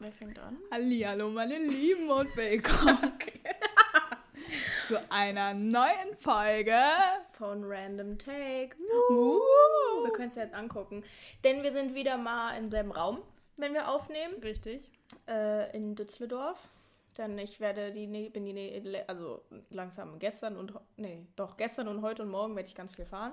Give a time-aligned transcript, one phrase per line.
[0.00, 0.56] Wer fängt an?
[0.70, 3.12] Hallihallo, meine Lieben und willkommen
[4.88, 6.74] zu einer neuen Folge.
[7.32, 8.70] Von Random Take.
[9.10, 9.40] Uh.
[10.04, 11.04] Wir können es ja jetzt angucken.
[11.44, 13.22] Denn wir sind wieder mal in dem Raum,
[13.58, 14.90] wenn wir aufnehmen, Richtig.
[15.28, 16.68] äh, in Düsseldorf.
[17.18, 21.88] Denn ich werde die, ne- bin die, ne- also langsam gestern und, nee, doch gestern
[21.88, 23.32] und heute und morgen werde ich ganz viel fahren.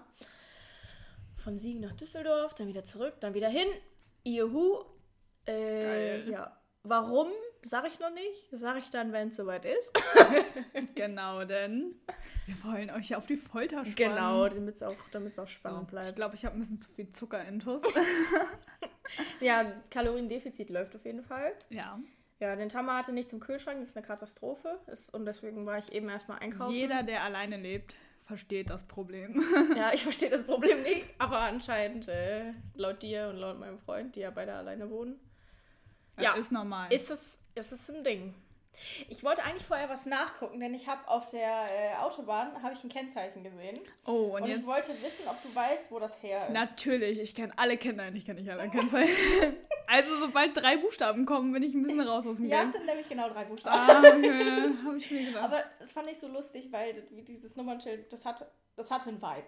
[1.37, 3.67] Von Siegen nach Düsseldorf, dann wieder zurück, dann wieder hin.
[4.25, 4.83] Juhu.
[5.45, 6.29] Äh, Geil.
[6.29, 6.56] ja.
[6.89, 7.27] Warum,
[7.63, 8.47] sage ich noch nicht.
[8.51, 9.91] Sage ich dann, wenn es soweit ist.
[10.95, 11.95] Genau, denn
[12.47, 13.95] wir wollen euch auf die Folter spannen.
[13.95, 16.09] Genau, damit es auch, damit's auch spannend So, bleibt.
[16.09, 17.81] ich glaube, ich habe ein bisschen zu viel Zucker intus.
[19.39, 21.53] Ja, Kaloriendefizit läuft auf jeden Fall.
[21.69, 21.99] ja.
[22.39, 24.77] Ja, den Tama hatte nichts im Kühlschrank, das ist eine Katastrophe.
[24.85, 26.71] Ist, und deswegen war ich eben erstmal einkaufen.
[26.71, 29.43] Jeder, der alleine lebt, versteht das Problem.
[29.75, 34.15] Ja, ich verstehe das Problem nicht, aber anscheinend äh, laut dir und laut meinem Freund,
[34.15, 35.19] die ja beide alleine wohnen,
[36.23, 36.33] Ja.
[36.35, 36.91] ist normal.
[36.91, 38.33] ist es, ist es ein Ding.
[39.09, 42.83] Ich wollte eigentlich vorher was nachgucken, denn ich habe auf der äh, Autobahn habe ich
[42.83, 46.21] ein Kennzeichen gesehen oh, und, und, jetzt ich wollte wissen, ob du weißt, wo das
[46.21, 46.53] her ist.
[46.53, 49.15] Natürlich, ich kenne alle nein, ich kenne nicht alle Kennzeichen.
[49.87, 52.67] also sobald drei Buchstaben kommen, bin ich ein bisschen raus aus dem ja, Game.
[52.67, 53.77] es sind nämlich genau drei Buchstaben.
[53.77, 54.73] Ah, okay.
[54.85, 55.43] Hab ich mir gedacht.
[55.43, 59.47] Aber das fand ich so lustig, weil dieses Nummernschild, das hatte, das hatte einen Vibe.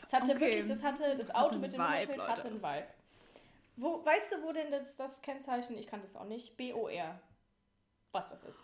[0.00, 0.40] Das hatte Okay.
[0.40, 2.86] wirklich, das hatte, das, Das hatte Auto einen mit dem Vibe, Nummernschild hatte einen Vibe.
[3.76, 7.20] Wo, weißt du, wo denn das, das Kennzeichen, ich kannte es auch nicht, BOR,
[8.12, 8.62] was das ist?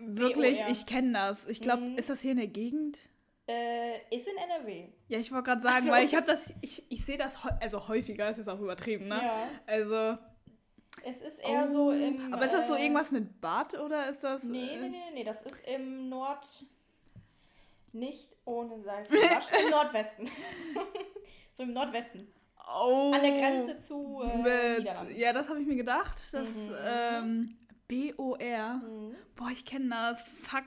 [0.00, 0.68] Wirklich, BOR.
[0.68, 1.46] ich kenne das.
[1.46, 1.98] Ich glaube, Mhm.
[1.98, 2.98] ist das hier in der Gegend?
[3.46, 4.88] Äh, ist in NRW.
[5.08, 5.90] Ja, ich wollte gerade sagen, Ach so.
[5.92, 9.20] weil ich habe das, ich, ich sehe das, also häufiger, ist jetzt auch übertrieben, ne?
[9.22, 9.48] Ja.
[9.66, 10.18] Also.
[11.04, 12.32] Es ist eher so im.
[12.32, 14.44] Aber ist das so äh, irgendwas mit Bad oder ist das.
[14.44, 16.64] Nee, äh, nee, nee, nee, das ist im Nord.
[17.92, 20.30] Nicht ohne Seifenwasch, im Nordwesten.
[21.52, 22.32] so im Nordwesten.
[22.66, 24.36] Oh, An der Grenze zu äh,
[24.78, 25.16] mit.
[25.16, 26.20] Ja, das habe ich mir gedacht.
[26.32, 26.74] Das, Mhm.
[26.84, 28.74] ähm, B-O-R.
[28.74, 29.14] Mhm.
[29.36, 30.22] Boah, ich kenne das.
[30.42, 30.64] Fuck.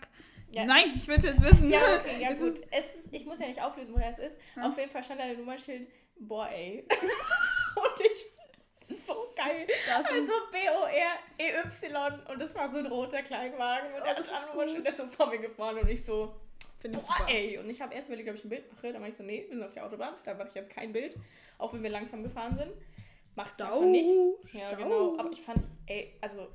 [0.51, 0.63] Ja.
[0.65, 1.69] Nein, ich will es jetzt wissen.
[1.69, 2.61] Ja, okay, ja gut.
[2.71, 4.39] Es ist, ich muss ja nicht auflösen, woher es ist.
[4.55, 4.67] Ja.
[4.69, 6.87] Auf jeden Fall stand da der Nummernschild, boah ey.
[7.75, 9.67] und ich, so geil.
[9.67, 14.33] Das Also B-O-R-E-Y und das war so ein roter Kleinwagen und Oh, er das hat
[14.35, 16.33] das ist Nummernschild der ist so vor mir gefahren und ich so,
[16.79, 17.29] Finde ich boah super.
[17.31, 17.57] ey.
[17.57, 18.91] Und ich habe erst überlegt, ob ich ein Bild mache.
[18.93, 20.13] Dann war ich so, nee, wir sind auf der Autobahn.
[20.23, 21.15] Da mache ich jetzt kein Bild.
[21.57, 22.71] Auch wenn wir langsam gefahren sind.
[23.35, 24.09] Macht's Stau, einfach nicht.
[24.53, 24.83] Ja, Stau.
[24.83, 25.17] genau.
[25.19, 26.47] Aber ich fand, ey, also,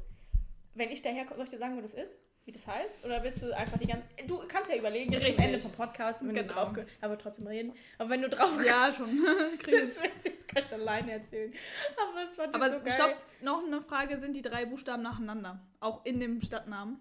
[0.75, 2.19] wenn ich daher komme, soll ich dir sagen, wo das ist?
[2.45, 3.05] Wie das heißt?
[3.05, 4.03] Oder willst du einfach die ganze.
[4.27, 5.39] Du kannst ja überlegen, Richtig.
[5.39, 6.49] Ende vom Podcast, wenn Genau.
[6.49, 6.73] du drauf.
[7.01, 7.73] Aber trotzdem reden.
[7.99, 9.07] Aber wenn du drauf Ja, schon.
[9.61, 11.53] Krieg ich- sitzt, willst du- kann ich alleine erzählen.
[11.97, 12.93] Aber es fand Aber so geil.
[12.95, 15.61] stopp, noch eine Frage: Sind die drei Buchstaben nacheinander?
[15.79, 16.99] Auch in dem Stadtnamen?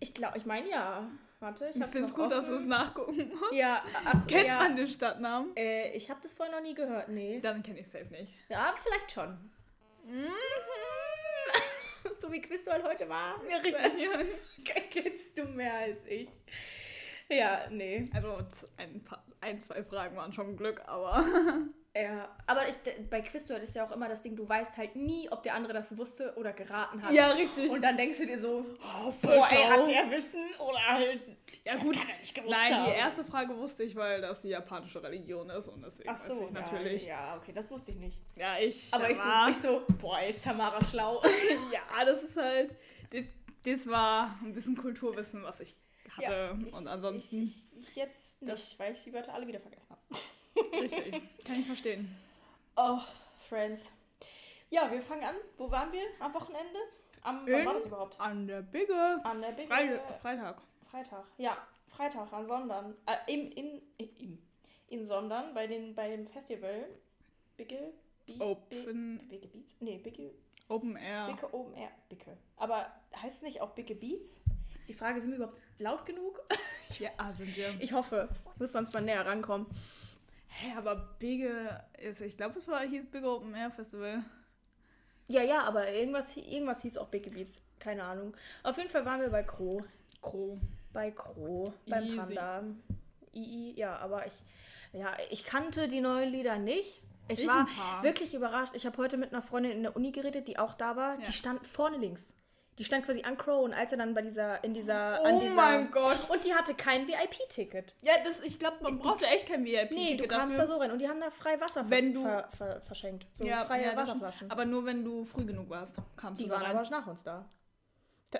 [0.00, 1.06] Ich glaube, ich meine ja.
[1.42, 2.68] Warte, ich Ich hab's finde es noch gut, dass du es offen.
[2.68, 3.52] nachgucken musst.
[3.52, 4.58] Ja, achso, Kennt ja.
[4.58, 5.56] man den Stadtnamen?
[5.56, 7.40] Äh, ich habe das vorher noch nie gehört, nee.
[7.40, 8.32] Dann kenne ich safe nicht.
[8.48, 9.50] Ja, vielleicht schon.
[12.20, 13.40] so wie Quiz du halt heute war.
[13.50, 14.28] Ja, richtig.
[14.90, 16.28] Kennst du mehr als ich.
[17.28, 18.08] Ja, nee.
[18.14, 18.38] Also
[18.76, 21.24] ein, paar, ein, zwei Fragen waren schon Glück, aber.
[21.94, 22.76] Ja, aber ich,
[23.10, 25.74] bei Quizduell ist ja auch immer das Ding, du weißt halt nie, ob der andere
[25.74, 27.12] das wusste oder geraten hat.
[27.12, 27.70] Ja, richtig.
[27.70, 31.20] Und dann denkst du dir so, oh, boah, ey, hat der Wissen oder halt.
[31.64, 31.94] Ja, gut.
[31.96, 32.92] er Nein, die haben.
[32.92, 36.50] erste Frage wusste ich, weil das die japanische Religion ist und deswegen Ach so, ich
[36.52, 37.04] natürlich.
[37.04, 38.16] Ja, ja, okay, das wusste ich nicht.
[38.36, 38.88] Ja, ich.
[38.90, 41.22] Aber ich so, ich so, boah, ey, ist Tamara schlau.
[41.72, 42.74] ja, das ist halt.
[43.10, 43.22] Das,
[43.64, 45.74] das war ein bisschen Kulturwissen, was ich
[46.08, 46.32] hatte.
[46.32, 47.42] Ja, ich- und ansonsten.
[47.42, 50.00] Ich, ich, jetzt nicht, weil ich die Wörter alle wieder vergessen habe.
[50.56, 51.12] Richtig.
[51.44, 52.16] Kann ich verstehen.
[52.76, 52.98] Oh,
[53.48, 53.92] Friends.
[54.70, 55.34] Ja, wir fangen an.
[55.58, 56.78] Wo waren wir am Wochenende?
[57.22, 58.18] Am, wann war das überhaupt?
[58.20, 59.20] An der Bigge.
[59.24, 60.56] An der Big Fre Freitag.
[60.90, 61.24] Freitag.
[61.38, 62.94] Ja, Freitag an Sondern.
[63.06, 64.38] Äh, im, in, in,
[64.88, 66.86] in Sondern bei, den, bei dem Festival.
[67.56, 67.92] Bicke?
[68.26, 69.76] Bi, Open- Bi- Bicke Beats?
[69.80, 70.30] Nee, Bicke,
[70.68, 71.26] Open Air.
[71.26, 71.90] Bicke Open Air.
[72.08, 72.36] Bicke.
[72.56, 74.40] Aber heißt es nicht auch Bicke Beats?
[74.80, 76.40] Ist die Frage, sind wir überhaupt laut genug?
[76.98, 77.74] Ja, sind wir.
[77.80, 78.28] Ich hoffe.
[78.54, 79.66] Ich muss sonst mal näher rankommen.
[80.54, 81.82] Hä, aber Bigge.
[81.98, 84.22] ist- Ich glaube, es war hieß Bigge Open Air Festival.
[85.28, 87.60] Ja, ja, aber irgendwas, irgendwas hieß auch Bicke Beats.
[87.78, 88.34] Keine Ahnung.
[88.62, 89.82] Auf jeden Fall waren wir bei Kro.
[90.20, 90.58] Kro.
[90.92, 92.16] Bei Kro, beim Easy.
[92.34, 92.64] Panda.
[93.34, 94.34] II, ja, aber ich,
[94.92, 97.02] ja, ich kannte die neuen Lieder nicht.
[97.28, 97.66] Ich, Ich war
[98.02, 98.74] wirklich überrascht.
[98.74, 101.14] Ich habe heute mit einer Freundin in der Uni geredet, die auch da war.
[101.18, 101.24] Ja.
[101.26, 102.34] Die stand vorne links.
[102.78, 105.40] Die stand quasi an Crow und als er dann bei dieser, in dieser, an Oh
[105.40, 105.54] dieser.
[105.54, 106.30] mein Gott.
[106.30, 107.94] Und die hatte kein VIP-Ticket.
[108.00, 109.90] Ja, das, ich glaube, man brauchte echt kein VIP.
[109.90, 112.48] Nee, du kamst da so rein und die haben da frei Wasser Wenn du- ver,
[112.56, 113.26] ver, verschenkt.
[113.32, 113.96] So ja, freie ja.
[113.96, 114.50] Wasserflaschen.
[114.50, 116.76] Aber nur wenn du früh genug warst, kamst Die du da waren rein.
[116.76, 117.44] aber nach uns da.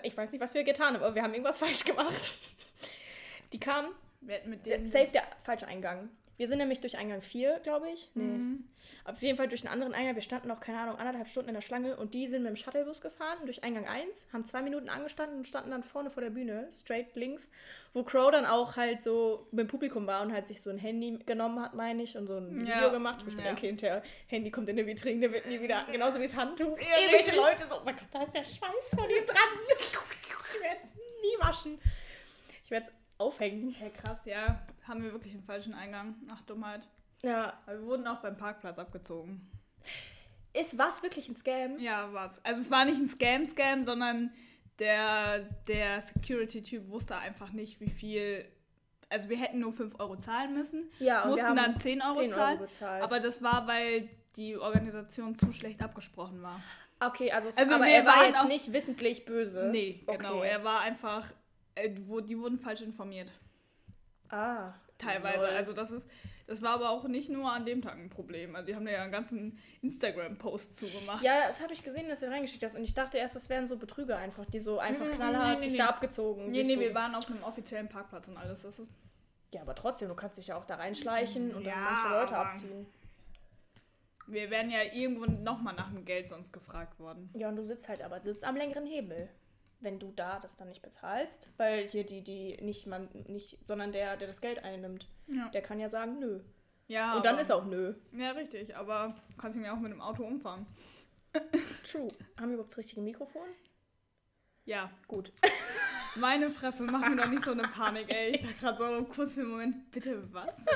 [0.03, 2.39] Ich weiß nicht, was wir getan haben, aber wir haben irgendwas falsch gemacht.
[3.53, 3.89] Die kamen,
[4.23, 6.09] Wir mit dem safe der falsche Eingang.
[6.39, 8.11] Wir Wir sind nämlich durch Eingang 4, glaube ich.
[8.15, 8.23] Nee.
[8.25, 8.65] Mhm.
[9.05, 10.15] Auf jeden Fall durch einen anderen Eingang.
[10.15, 12.57] Wir standen noch, keine Ahnung, anderthalb Stunden in der Schlange und die sind mit dem
[12.57, 16.31] Shuttlebus gefahren durch Eingang 1, haben zwei Minuten angestanden und standen dann vorne vor der
[16.31, 17.51] Bühne, straight links,
[17.95, 20.79] wo Crow dann auch halt so mit dem Publikum war und halt sich so ein
[20.79, 22.89] Handy genommen hat, meine ich, und so ein Video Ja.
[22.91, 23.49] gemacht, wo ich mir Ja.
[23.49, 26.79] denke, hinterher, Handy kommt in eine Vitrine, wird nie wieder, genauso wie das Handtuch.
[26.79, 27.35] Ja, Irgendwelche.
[27.37, 29.37] Leute so, oh mein Gott, da ist der Schweiß von ihm dran.
[29.69, 31.79] Ich werde es nie waschen.
[32.65, 33.75] Ich werde es aufhängen.
[33.79, 34.63] Hey, krass, ja.
[34.87, 36.15] Haben wir wirklich einen falschen Eingang.
[36.33, 36.83] Ach, Dummheit.
[37.25, 37.59] Ja.
[37.67, 39.49] Aber wir wurden auch beim Parkplatz abgezogen.
[40.55, 41.79] Ist was wirklich ein Scam?
[41.79, 42.45] Ja, was.
[42.45, 44.31] Also es war nicht ein Scam-Scam, sondern
[44.79, 48.45] der, der Security-Typ wusste einfach nicht, wie viel.
[49.09, 52.13] Also wir hätten nur 5 Euro zahlen müssen, Ja, und wir mussten dann 10 Euro
[52.15, 52.59] 10 Euro zahlen.
[52.59, 53.03] bezahlt.
[53.03, 56.61] Aber das war, weil die Organisation zu schlecht abgesprochen war.
[56.99, 59.69] Okay, also, es- Also aber wir er war waren jetzt nicht wissentlich böse.
[59.71, 60.39] Nee, genau.
[60.39, 60.49] Okay.
[60.49, 61.27] Er war einfach.
[61.75, 63.31] Äh, die wurden falsch informiert.
[64.33, 64.75] Ah.
[64.99, 65.45] Teilweise.
[65.45, 65.55] Lol.
[65.55, 66.07] Also das ist.
[66.47, 68.57] Das war aber auch nicht nur an dem Tag ein Problem.
[68.57, 71.23] Also die haben ja einen ganzen Instagram-Post zugemacht.
[71.23, 72.77] Ja, das habe ich gesehen, dass du reingeschickt hast.
[72.77, 75.49] Und ich dachte erst, das wären so Betrüger einfach, die so einfach Mm, mm, knallhart
[75.49, 75.79] nee, nee, sich nee.
[75.79, 76.51] da abgezogen.
[76.51, 78.63] Nee, nee, wir waren auf einem offiziellen Parkplatz und alles.
[78.63, 78.91] Das ist.
[79.55, 82.37] Ja, aber trotzdem, du kannst dich ja auch da reinschleichen und Ja, dann manche Leute
[82.37, 82.87] abziehen.
[84.27, 87.31] Wir wären ja irgendwo nochmal nach dem Geld sonst gefragt worden.
[87.35, 89.29] Ja, und du sitzt halt aber, du sitzt am längeren Hebel.
[89.83, 93.93] Wenn du da das dann nicht bezahlst, weil hier die, die nicht man, nicht, sondern
[93.93, 95.49] der, der das Geld einnimmt, Ja.
[95.49, 96.41] der kann ja sagen, nö.
[96.87, 97.95] ja und dann aber- ist auch nö.
[98.13, 98.77] Ja, richtig.
[98.77, 100.67] Aber du kannst ihn ja auch mit dem Auto umfahren.
[101.91, 102.09] True.
[102.39, 103.43] Haben wir überhaupt das richtige Mikrofon?
[104.65, 104.91] Ja.
[105.09, 105.33] Gut.
[106.17, 108.33] Meine Fresse, mach mir doch nicht so eine Panik, ey.
[108.37, 110.57] Ich dachte gerade so kurz für einen Moment, bitte was?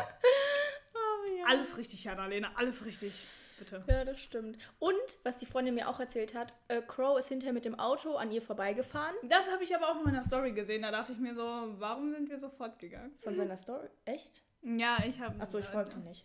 [0.94, 1.44] Oh, ja.
[1.46, 3.12] Alles richtig, Jana-Lena, alles richtig.
[3.58, 3.82] Bitte.
[3.88, 4.58] Ja, das stimmt.
[4.78, 8.16] Und, was die Freundin mir auch erzählt hat, äh, Crow ist hinterher mit dem Auto
[8.16, 9.14] an ihr vorbeigefahren.
[9.24, 10.82] Das habe ich aber auch noch in der Story gesehen.
[10.82, 11.42] Da dachte ich mir so,
[11.78, 13.12] warum sind wir so fortgegangen?
[13.22, 13.88] Von seiner Story.
[14.04, 14.42] Echt?
[14.62, 15.40] Ja, ich habe.
[15.40, 16.24] Achso, ich folgte nicht.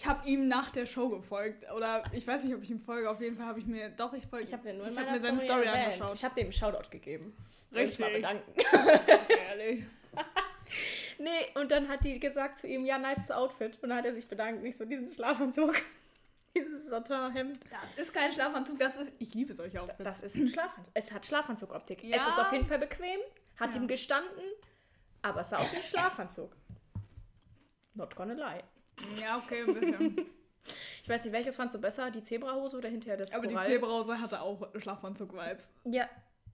[0.00, 1.70] Ich habe ihm nach der Show gefolgt.
[1.72, 3.10] Oder ich weiß nicht, ob ich ihm folge.
[3.10, 3.90] Auf jeden Fall habe ich mir.
[3.90, 6.12] Doch, ich folge Ich habe mir nur ich hab meiner mir seine Story, Story angeschaut.
[6.14, 7.36] Ich habe dem einen Shoutout gegeben.
[7.70, 8.50] Soll ich mal bedanken.
[9.28, 9.84] Ehrlich.
[11.20, 13.78] Nee, und dann hat die gesagt zu ihm, ja, nice Outfit.
[13.82, 14.62] Und dann hat er sich bedankt.
[14.62, 15.74] Nicht so diesen Schlafanzug.
[16.56, 17.60] Dieses Satinhemd.
[17.70, 19.12] Das ist kein Schlafanzug, das ist.
[19.18, 20.02] Ich liebe solche Outfits.
[20.02, 20.92] Das ist ein Schlafanzug.
[20.94, 22.02] Es hat Schlafanzugoptik.
[22.02, 22.16] Ja.
[22.16, 23.20] Es ist auf jeden Fall bequem,
[23.58, 23.80] hat Ja.
[23.80, 24.42] ihm gestanden,
[25.22, 26.50] aber es sah aus wie ein Schlafanzug.
[27.94, 28.64] Not gonna lie.
[29.20, 30.26] Ja, okay, ein bisschen.
[31.02, 32.10] Ich weiß nicht, welches fandst du besser?
[32.10, 33.66] Die Zebrahose oder hinterher das Aber die Korall?
[33.66, 35.70] Zebrause hatte auch Schlafanzug-Vibes.
[35.84, 36.08] Ja,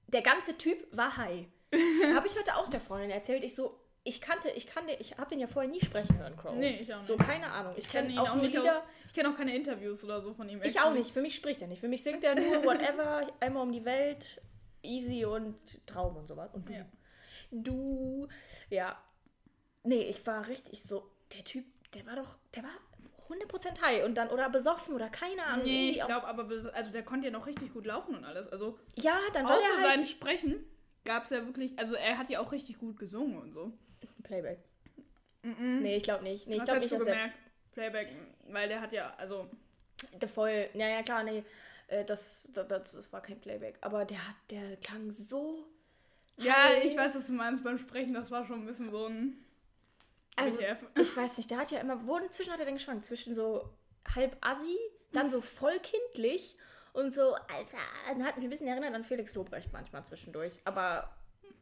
[0.07, 1.47] der ganze Typ war high.
[2.15, 3.43] habe ich heute auch der Freundin erzählt.
[3.43, 6.55] Ich so, ich kannte, ich kannte, ich habe den ja vorher nie sprechen hören, Crow.
[6.55, 7.07] Nee, ich auch nicht.
[7.07, 7.73] So, keine Ahnung.
[7.77, 8.79] Ich Ich kenne ihn auch, auch nicht Lieder.
[8.79, 10.63] aus, Ich kenne auch keine Interviews oder so von ihm.
[10.63, 11.11] Ich auch nicht.
[11.11, 11.81] Für mich spricht er nicht.
[11.81, 14.41] Für mich singt er nur Whatever, einmal um die Welt,
[14.83, 15.57] Easy und
[15.87, 16.55] Traum und sowas.
[16.55, 16.73] Und du.
[16.73, 16.87] Ja.
[17.51, 18.29] Du,
[18.71, 18.97] ja.
[19.83, 21.65] Nee, ich war richtig so, der Typ,
[21.95, 22.71] der war doch, der war
[23.29, 25.65] 100% high und dann, oder besoffen oder keine Ahnung.
[25.65, 28.49] Nee, ich glaube aber, also der konnte ja noch richtig gut laufen und alles.
[28.49, 29.99] Also Ja, dann war außer der halt...
[29.99, 30.65] sein Sprechen
[31.05, 33.73] gab es ja wirklich, also er hat ja auch richtig gut gesungen und so.
[34.23, 34.59] Playback.
[35.43, 35.83] Mhm.
[35.83, 36.47] Nee, ich glaube nicht.
[36.47, 37.39] Nee, ich glaube nicht, dass er gemerkt?
[37.73, 38.09] Playback,
[38.49, 39.49] weil der hat ja, also
[40.13, 41.45] der voll, ja, ja, klar, nee,
[41.89, 45.67] äh, das, das, das, das war kein Playback, aber der hat, der klang so...
[46.37, 46.85] ja, high.
[46.85, 49.45] ich weiß, was du meinst beim Sprechen, das war schon ein bisschen so ein
[50.37, 50.79] Also, WTF.
[51.01, 53.05] ich weiß nicht, der hat ja immer, wo inzwischen hat er denn geschwankt?
[53.05, 53.71] Zwischen so
[54.15, 54.79] halb assi,
[55.13, 56.57] dann so voll kindlich
[56.93, 57.79] und so, Alter,
[58.09, 61.15] dann hat mich ein bisschen erinnert an Felix Lobrecht manchmal zwischendurch, aber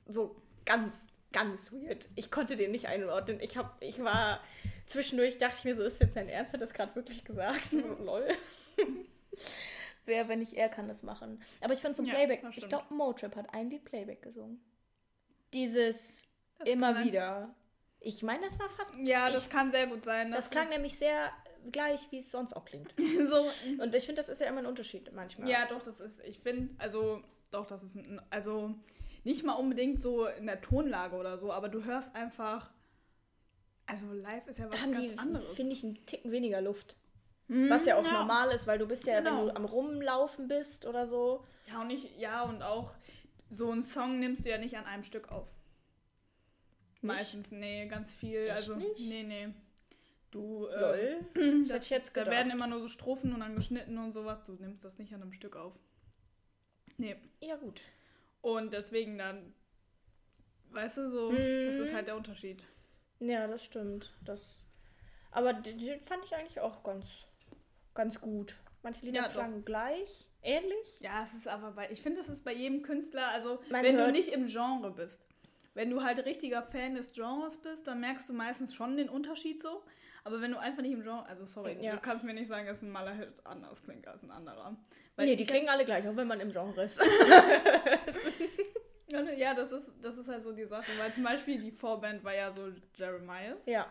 [0.06, 2.06] so ganz, ganz weird.
[2.14, 3.40] Ich konnte den nicht einordnen.
[3.40, 4.40] Ich hab, ich war,
[4.86, 6.54] zwischendurch dachte ich mir so, ist jetzt sein Ernst?
[6.54, 7.66] Hat das gerade wirklich gesagt?
[7.66, 8.26] So, lol.
[10.06, 11.42] Wer, wenn nicht er, kann das machen.
[11.60, 14.62] Aber ich finde zum Ja, Playback, das ich glaube, Motrip hat ein Lied Playback gesungen.
[15.52, 16.26] Dieses
[16.58, 17.54] Das immer wieder.
[18.00, 18.96] Ich meine, das war fast.
[18.96, 20.30] Ja, das ich, kann sehr gut sein.
[20.30, 21.32] das klang nämlich sehr
[21.72, 22.94] gleich, wie es sonst auch klingt.
[23.30, 23.50] so.
[23.82, 25.48] Und ich finde, das ist ja immer ein Unterschied manchmal.
[25.48, 28.74] Ja, doch, das ist, ich finde, also, doch, das ist, ein, also,
[29.24, 32.70] nicht mal unbedingt so in der Tonlage oder so, aber du hörst einfach,
[33.86, 35.54] also live ist ja was haben ganz die, anderes.
[35.54, 36.94] finde ich, einen Ticken weniger Luft.
[37.48, 39.38] Mhm, Was ja auch normal ist, weil du bist ja, Genau.
[39.40, 41.44] wenn du am Rumlaufen bist oder so.
[41.68, 42.92] Ja, und nicht, ja, und auch
[43.50, 45.46] so einen Song nimmst du ja nicht an einem Stück auf.
[47.02, 48.44] Meistens, nee, ganz viel.
[48.46, 48.98] Echt also, nicht?
[48.98, 49.48] nee, nee.
[50.30, 51.16] Du, äh,
[51.68, 52.30] das, ich jetzt da gedacht.
[52.34, 54.42] werden immer nur so Strophen und dann geschnitten und sowas.
[54.44, 55.78] Du nimmst das nicht an einem Stück auf.
[56.96, 57.16] Nee.
[57.40, 57.80] Ja, gut.
[58.44, 59.54] Und deswegen dann,
[60.70, 61.64] weißt du, so, Mhm.
[61.66, 62.62] das ist halt der Unterschied.
[63.18, 64.12] Ja, das stimmt.
[64.22, 64.62] Das,
[65.30, 67.06] aber den fand ich eigentlich auch ganz,
[67.94, 68.56] ganz gut.
[68.82, 69.32] Manche Lieder Ja, doch.
[69.32, 71.00] klangen gleich, ähnlich.
[71.00, 73.96] Ja, es ist aber bei, ich finde, es ist bei jedem Künstler, also Man wenn
[73.96, 75.20] du nicht im Genre bist
[75.76, 79.60] wenn du halt richtiger Fan des Genres bist, dann merkst du meistens schon den Unterschied
[79.60, 79.82] so.
[80.24, 81.92] Aber wenn du einfach nicht im Genre, also sorry, Ja.
[81.92, 84.74] du kannst mir nicht sagen, dass ein Malahit anders klingt als ein anderer.
[85.16, 86.98] Weil nee, die klingen alle gleich, auch wenn man im Genre ist.
[89.06, 90.90] Ja, ne, Ja, das ist, das ist halt so die Sache.
[90.98, 93.64] Weil zum Beispiel die Vorband war ja so Jeremiahs.
[93.66, 93.86] ja.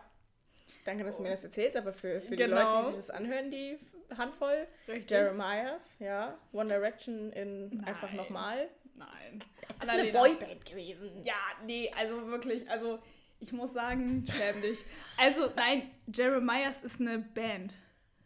[0.86, 2.58] Danke, dass du mir das erzählst, aber für, für die Genau.
[2.58, 3.80] Leute, die sich das anhören, die
[4.18, 4.68] Handvoll.
[4.86, 5.12] Richtig.
[5.12, 6.38] Jeremiahs, ja.
[6.52, 8.18] One Direction in einfach Nein.
[8.18, 8.68] nochmal.
[8.96, 9.40] Nein.
[9.70, 10.22] Es ist Annalena.
[10.24, 11.24] eine Boyband gewesen.
[11.24, 11.36] Ja,
[11.66, 13.00] nee, also wirklich, also
[13.44, 14.80] ich muss sagen, schäm dich.
[15.18, 17.74] Also nein, Jeremiahs ist eine Band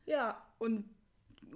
[0.06, 0.46] Ja.
[0.60, 0.86] und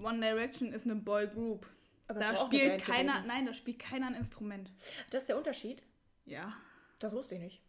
[0.04, 1.68] One Direction ist eine Boy Group.
[2.08, 3.28] Aber Da spielt keiner, gewesen.
[3.28, 4.72] nein, da spielt keiner ein Instrument.
[5.12, 5.82] Das ist der Unterschied.
[6.26, 6.54] Ja,
[7.00, 7.62] Das wusste ich nicht.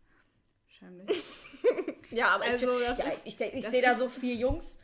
[0.68, 1.22] schäm dich.
[2.10, 4.78] Ja, aber Also, ich, ja, ich, ich das sehe da so vier Jungs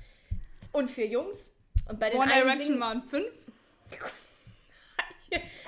[0.73, 1.51] und vier Jungs.
[1.89, 3.27] Und bei den One Direction singen- waren fünf.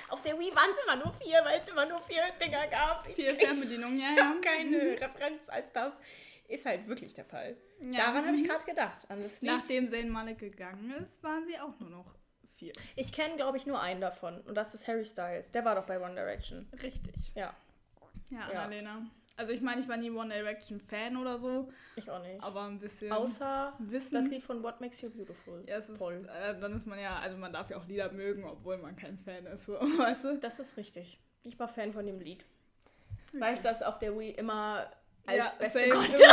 [0.08, 3.08] Auf der Wii waren es immer nur vier, weil es immer nur vier Dinger gab.
[3.08, 4.24] Ich, Vier Fernbedienungen, ja, ich ja.
[4.26, 6.00] habe keine Referenz als das.
[6.48, 7.56] Ist halt wirklich der Fall.
[7.80, 8.06] Ja.
[8.06, 9.06] Daran habe ich gerade gedacht.
[9.42, 12.14] Nachdem Zayn Malik gegangen ist, waren sie auch nur noch
[12.56, 12.72] vier.
[12.96, 14.40] Ich kenne, glaube ich, nur einen davon.
[14.40, 15.52] Und das ist Harry Styles.
[15.52, 16.68] Der war doch bei One Direction.
[16.82, 17.14] Richtig.
[17.34, 17.54] Ja,
[18.30, 19.02] Ja, Ja.
[19.40, 22.42] Also ich meine, ich war nie One Direction Fan oder so, ich auch nicht.
[22.42, 24.14] aber ein bisschen Außer Wissen.
[24.14, 25.64] das Lied von What Makes You Beautiful.
[25.66, 26.28] Ja, es ist, Voll.
[26.28, 29.16] äh, dann ist man ja, also man darf ja auch Lieder mögen, obwohl man kein
[29.18, 30.36] Fan ist, so, weißt du?
[30.38, 31.18] Das ist richtig.
[31.42, 32.44] Ich war Fan von dem Lied.
[33.32, 34.90] Weil ich das auf der Wii immer
[35.24, 36.18] als Ja, Beste konnte.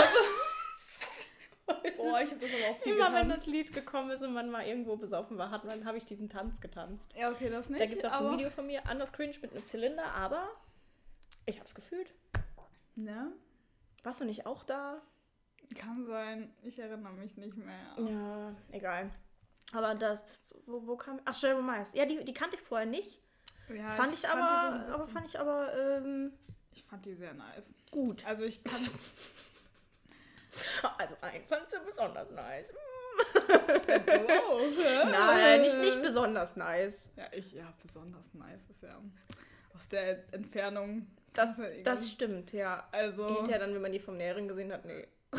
[1.98, 3.38] Boah, ich habe das aber auch viel Immer wenn getanzt.
[3.38, 6.28] das Lied gekommen ist und man mal irgendwo besoffen war, hat man, habe ich diesen
[6.30, 7.14] Tanz getanzt.
[7.18, 7.82] Ja, okay, das nicht.
[7.82, 10.48] Da gibt es auch so ein Video von mir, anders cringe mit einem Zylinder, aber
[11.46, 12.14] ich habe es gefühlt.
[12.98, 13.32] Ne?
[14.04, 15.02] Warst du nicht auch da?
[15.76, 16.52] Kann sein.
[16.64, 17.96] Ich erinnere mich nicht mehr.
[17.98, 19.12] Ja, egal.
[19.74, 21.22] Aber das, das wo, wo kam.
[21.26, 21.86] Ach, Jeremiah.
[21.94, 23.22] Ja, die, die kannte ich vorher nicht.
[23.70, 26.34] Ja, fand ich, die aber, so aber fand ich aber ähm,
[26.74, 27.76] ich fand die sehr nice.
[27.92, 28.26] gut.
[28.26, 28.80] Also ich kann.
[30.98, 32.74] Also einen fandst du besonders nice.
[35.06, 37.10] Nein, nicht, nicht besonders nice.
[37.16, 39.00] Ja, ich, ja, besonders nice ist ja
[39.76, 41.06] aus der Entfernung.
[41.38, 42.88] Das, das stimmt, ja.
[42.92, 43.28] Also.
[43.38, 45.08] Hinterher dann, wenn man die vom Näheren gesehen hat, nee.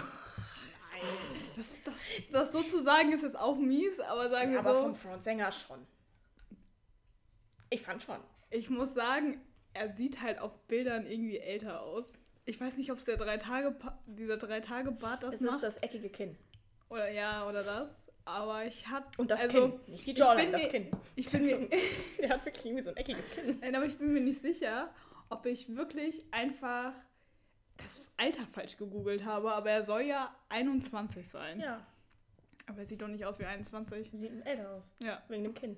[1.57, 1.95] Das, das,
[2.33, 4.83] das sozusagen ist jetzt auch mies, aber sagen Ja, wir aber so.
[4.83, 5.87] vom Frontsänger schon.
[7.71, 8.19] Ich fand schon.
[8.51, 9.41] Ich muss sagen,
[9.75, 12.07] er sieht halt auf Bildern irgendwie älter aus.
[12.47, 13.75] Ich weiß nicht, ob es der drei Tage
[14.07, 16.37] dieser drei Tage Bart das Es macht ist das eckige Kinn.
[16.89, 17.91] oder ja oder das.
[18.25, 19.81] Aber ich hab Und das also, Kinn.
[19.89, 20.91] Nicht die ich Jawline, das Kinn.
[21.17, 21.69] Ich bin mir,
[22.21, 23.59] Der hat wirklich irgendwie so ein eckiges Kinn.
[23.61, 24.91] nein, aber ich bin mir nicht sicher,
[25.31, 26.93] ob ich wirklich einfach
[27.77, 29.53] das Alter falsch gegoogelt habe.
[29.53, 31.61] Aber er soll ja 21 sein.
[31.61, 31.87] Ja,
[32.67, 34.11] Aber er sieht doch nicht aus wie 21.
[34.13, 34.83] sieht älter aus.
[34.99, 35.23] Ja.
[35.29, 35.77] Wegen dem Kinn.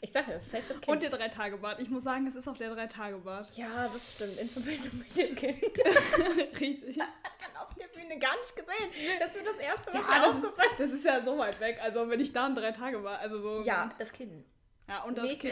[0.00, 0.92] Ich sag ja, ist safe das Kinn.
[0.92, 1.78] Und der drei Tage Bart.
[1.78, 3.56] Ich muss sagen, es ist auch der drei Tage Bart.
[3.56, 4.36] ja, das stimmt.
[4.36, 5.54] In Verbindung mit dem Kinn.
[6.58, 6.96] Richtig.
[6.96, 9.18] Das hat man auf der Bühne gar nicht gesehen.
[9.20, 11.78] Das wird das erste, was Ja, das aufgefallen ist, das ist ja so weit weg.
[11.80, 13.62] Also wenn ich da ein drei Tage war, also so.
[13.62, 14.44] Ja, das Kinn.
[14.88, 15.42] Ja, und das Nicht-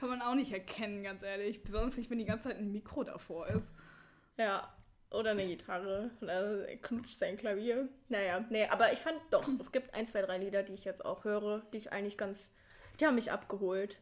[0.00, 1.62] kann man auch nicht erkennen, ganz ehrlich.
[1.62, 3.70] Besonders nicht, wenn die ganze Zeit ein Mikro davor ist.
[4.36, 4.72] Ja.
[5.10, 6.10] Oder eine Gitarre.
[6.20, 7.88] Oder er knutscht sein Klavier.
[8.08, 11.04] Naja, nee, aber ich fand doch, es gibt ein, zwei, drei Lieder, die ich jetzt
[11.04, 12.52] auch höre, die ich eigentlich ganz.
[12.98, 14.00] Die haben mich abgeholt.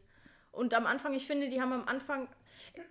[0.53, 2.29] Und am Anfang, ich finde, die haben am Anfang.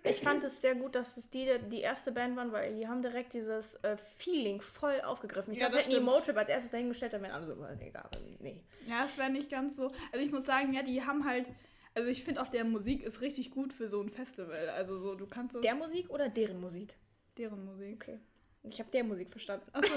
[0.04, 3.02] Ich fand es sehr gut, dass es die die erste Band waren, weil die haben
[3.02, 5.52] direkt dieses äh, Feeling voll aufgegriffen.
[5.52, 6.00] Ich Ja, glaube, hätten die.
[6.00, 7.76] Motrip als erstes dahingestellt, dann wären alle so, äh,
[8.40, 8.60] nee.
[8.86, 9.92] Ja, es wäre nicht ganz so.
[10.12, 11.46] Also ich muss sagen, ja, die haben halt.
[11.94, 14.68] Also ich finde auch, der Musik ist richtig gut für so ein Festival.
[14.70, 15.56] Also so, du kannst.
[15.62, 16.96] Der Musik oder deren Musik?
[17.38, 18.02] deren Musik.
[18.02, 18.18] Okay.
[18.64, 19.66] Ich habe der Musik verstanden.
[19.72, 19.92] Achso,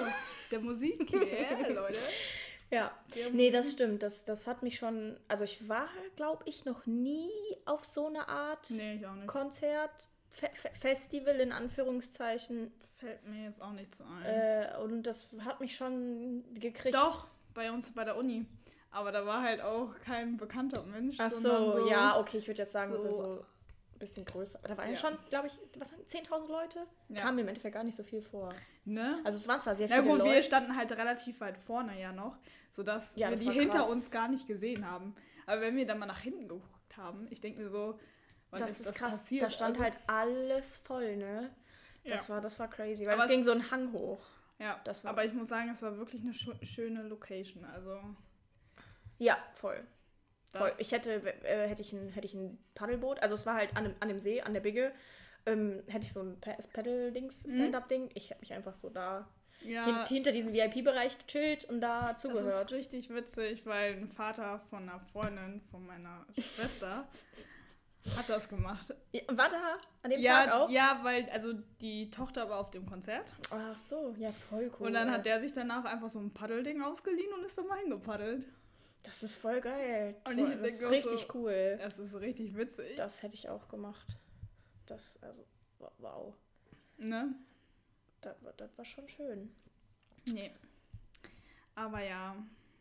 [0.51, 2.00] der Musik, yeah, Leute.
[2.72, 2.91] Ja.
[3.31, 4.01] Nee, das stimmt.
[4.03, 5.17] Das, das hat mich schon.
[5.27, 7.29] Also ich war, glaube ich, noch nie
[7.65, 9.03] auf so eine Art Nee.
[9.27, 9.91] Konzert,
[10.29, 12.72] Fe Fe Festival in Anführungszeichen.
[12.95, 14.24] Fällt mir jetzt auch nicht so ein.
[14.25, 16.95] Äh, und das hat mich schon gekriegt.
[16.95, 18.45] Doch, bei uns bei der Uni.
[18.91, 21.17] Aber da war halt auch kein bekannter Mensch.
[21.19, 23.45] Ach sondern so, ja, okay, ich würde jetzt sagen, so- so, so
[23.96, 24.60] ein bisschen größer.
[24.64, 26.86] Da waren ja schon, glaube ich, was haben 10.000 Leute?
[27.10, 27.22] Ja.
[27.22, 28.54] Kam mir im Endeffekt gar nicht so viel vor.
[28.84, 29.20] Ne?
[29.24, 30.44] Also es waren zwar sehr Na viele gut, wir Leute.
[30.44, 32.38] standen halt relativ weit vorne ja noch,
[32.72, 33.90] sodass Ja, wir die hinter krass.
[33.90, 35.16] uns gar nicht gesehen haben.
[35.48, 37.98] Aber wenn wir dann mal nach hinten geguckt haben, ich denke mir so,
[38.52, 39.20] wann Das ist das krass.
[39.22, 39.44] passiert?
[39.46, 41.50] Da stand Also, halt alles voll, ne?
[42.04, 44.20] Das, war, das war crazy, weil Aber es ging so einen Hang hoch.
[44.60, 44.80] ja.
[44.84, 47.64] das war- aber ich muss sagen, es war wirklich eine schöne Location.
[47.66, 48.00] Also
[49.18, 49.84] Ja, voll.
[50.56, 50.72] Das, Voll.
[50.80, 53.84] Ich hätte, äh, hätte ich ein, hätte ich ein Paddelboot, also es war halt an
[53.86, 54.92] dem, an dem See, an der Bigge,
[55.46, 58.10] ähm, hätte ich so ein Pa- Paddle-Dings, Stand-Up-Ding.
[58.16, 59.28] Ich habe mich einfach so da
[59.62, 59.70] Mhm.
[59.72, 62.72] ja, hin, hinter diesem VIP-Bereich gechillt und da das zugehört.
[62.72, 67.08] ist richtig witzig, weil ein Vater von einer Freundin von meiner Schwester
[68.18, 68.94] hat das gemacht.
[69.12, 70.70] Ja, war da an dem Ja, Tag auch?
[70.70, 73.32] ja, weil, also die Tochter war auf dem Konzert.
[73.50, 74.88] Ach so, ja, voll cool.
[74.88, 77.80] Und dann hat der sich danach einfach so ein Paddelding ausgeliehen und ist dann mal
[77.80, 78.44] hingepaddelt.
[79.06, 80.16] Das ist voll geil.
[80.26, 81.78] Und Voll, das ist richtig so- cool.
[81.82, 82.96] Das ist richtig witzig.
[82.98, 84.18] Das hätte ich auch gemacht.
[84.88, 85.44] Das, also,
[86.00, 86.34] wow.
[86.98, 87.36] Ne?
[88.22, 89.52] Das, war- das war schon schön.
[90.32, 90.52] Nee.
[91.76, 92.36] Aber ja,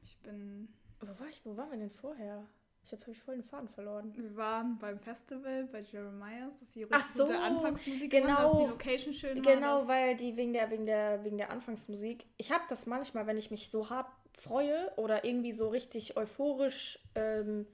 [0.04, 0.68] ich bin.
[1.00, 1.44] Wo war ich?
[1.44, 2.46] Wo waren wir denn vorher?
[2.84, 4.14] Ich, jetzt habe ich voll den Faden verloren.
[4.14, 8.28] Wir waren beim Festival bei Jeremiah's, das ist die Ach so, Anfangsmusik genau.
[8.28, 9.54] war, dass die Location schön war.
[9.54, 12.26] Genau, dass- weil die wegen der, wegen der, wegen der Anfangsmusik.
[12.36, 16.98] Ich habe das manchmal, wenn ich mich so hart freue oder irgendwie so richtig euphorisch
[17.14, 17.66] ähm,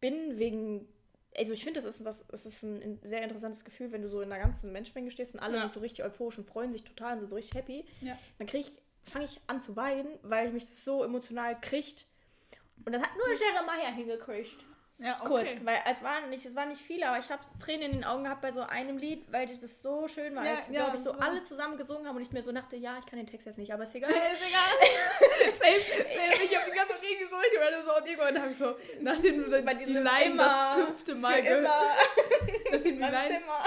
[0.00, 0.88] bin, wegen.
[1.36, 4.20] Also ich finde, das ist was, es ist ein, sehr interessantes Gefühl, wenn du so
[4.20, 5.62] in einer ganzen Menschenmenge stehst und alle Ja.
[5.62, 7.84] sind so richtig euphorisch und freuen sich total und sind so richtig happy.
[8.00, 8.16] Ja.
[8.38, 8.70] Dann ich,
[9.02, 12.06] fange ich an zu weinen, weil mich das so emotional kriegt.
[12.84, 14.56] Und das hat nur Jeremiah hingekriegt.
[15.04, 15.28] Ja, okay.
[15.28, 18.04] Kurz, weil es waren nicht, es waren nicht viele, aber ich habe Tränen in den
[18.04, 20.96] Augen gehabt bei so einem Lied, weil das so schön war, Ja, als ja, glaube
[20.96, 23.26] ich so alle zusammen gesungen haben und ich mir so dachte, ja, ich kann den
[23.26, 24.10] Text jetzt nicht, aber ist egal.
[24.10, 25.52] ist egal.
[25.52, 26.44] safe, safe.
[26.44, 28.56] Ich habe die ganze Zeit irgendwie so richtig, weil du so und irgendwann habe ich
[28.56, 31.68] so, nachdem du Bei die diesem Line immer, das fünfte Mal gehört
[32.84, 33.64] die in meinem Zimmer.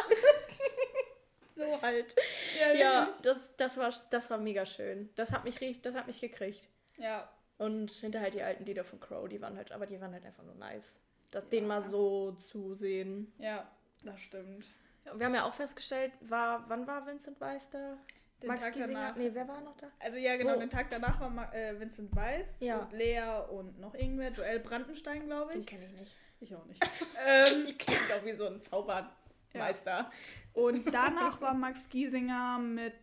[1.55, 2.15] so halt.
[2.59, 5.09] Ja, Ja, das, das, war, das war mega schön.
[5.15, 6.61] Das hat mich richtig, das hat mich gekriegt.
[6.97, 7.29] ja.
[7.59, 10.23] Und hinter halt die alten Lieder von Crow, die waren halt, aber die waren halt
[10.23, 10.99] einfach nur nice.
[11.31, 13.31] Das, Den mal so zu sehen.
[13.37, 13.69] Ja,
[14.03, 14.65] das stimmt.
[15.05, 17.97] Ja, Wir haben ja auch festgestellt, war, wann war Vincent Weiss da?
[18.41, 18.93] Den Max Tag Giesinger?
[18.99, 19.15] danach.
[19.15, 19.87] Nee, wer war noch da?
[19.99, 20.59] Also ja, genau, Wo?
[20.59, 22.77] den Tag danach war äh, Vincent Weiss Ja.
[22.79, 25.67] und Lea und noch irgendwer, Joel Brandenstein, glaube Den ich.
[25.67, 26.11] kenne ich nicht.
[26.39, 26.79] Ich auch nicht.
[27.25, 30.11] ähm, Die klingt auch wie so ein Zaubermeister.
[30.53, 32.93] und danach war Max Giesinger mit,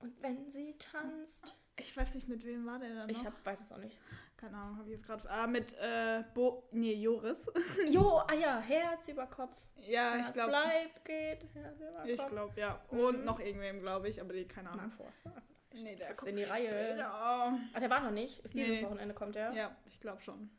[0.00, 1.54] Und wenn sie tanzt.
[1.76, 3.26] ich weiß nicht, mit wem war der dann Ich noch?
[3.32, 3.96] hab, weiß es auch nicht.
[4.42, 7.38] Keine Ahnung, habe ich jetzt gerade, ah, mit äh, Bo, nee, Joris.
[7.86, 9.54] Jo, ah ja, Herz über Kopf.
[9.76, 12.06] ja, ich Herz glaube, bleibt, geht, Herz über Kopf.
[12.06, 12.82] ich glaube, ja.
[12.90, 12.98] Mhm.
[12.98, 14.86] Und noch irgendwem, glaube ich, aber die, keine Ahnung.
[14.86, 15.32] Mark Forster.
[15.74, 16.98] Nee, der kommt in die Reihe.
[16.98, 18.40] Ja, Ach, der war noch nicht.
[18.40, 18.84] Ist dieses Nee.
[18.84, 19.52] Wochenende kommt der?
[19.52, 20.50] ja ich glaube schon.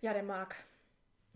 [0.00, 0.56] Ja, der Marc.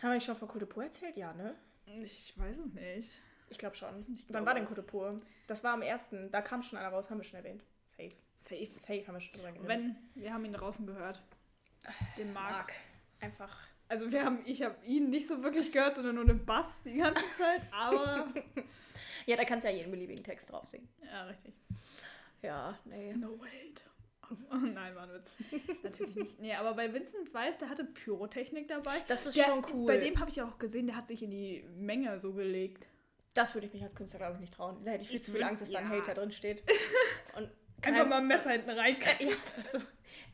[0.02, 1.16] Haben wir schon von Coup erzählt?
[1.16, 1.54] Ja, ne?
[1.86, 3.22] Ich weiß es nicht.
[3.48, 4.04] Ich glaube schon.
[4.12, 4.74] Ich Wann glaube war denn auch.
[4.74, 6.32] Coup Das war am ersten.
[6.32, 7.64] Da kam schon einer raus, haben wir schon erwähnt.
[7.86, 8.12] Safe.
[8.42, 8.70] Safe.
[8.76, 9.68] Safe haben wir schon drüber geredet.
[9.68, 11.22] Wenn, wir haben ihn draußen gehört.
[12.16, 12.52] Den Marc.
[12.52, 12.72] Marc.
[13.20, 13.56] Einfach.
[13.88, 16.94] Also wir haben, ich habe ihn nicht so wirklich gehört, sondern nur den Bass die
[16.94, 18.28] ganze Zeit, aber...
[19.24, 20.88] Ja, da kannst du ja jeden beliebigen Text drauf singen.
[21.04, 21.54] ja, richtig.
[22.42, 23.12] Ja, nee.
[23.12, 23.84] No wait.
[24.50, 25.30] Oh, nein, war ein Witz.
[25.84, 26.40] Natürlich nicht.
[26.40, 28.96] Nee, aber bei Vincent Weiss, der hatte Pyrotechnik dabei.
[29.06, 29.86] Das ist Der, schon cool.
[29.86, 32.88] Bei dem habe ich auch gesehen, der hat sich in die Menge so gelegt.
[33.34, 34.84] das würde ich mich als Künstler, glaube ich, nicht trauen.
[34.84, 35.98] Da hätte ich viel Ich zu viel Angst, dass da ein ja.
[35.98, 36.64] Hater drin steht.
[37.36, 37.48] Und
[37.84, 38.96] Einfach mal ein Messer hinten rein.
[39.18, 39.78] Ja, was so,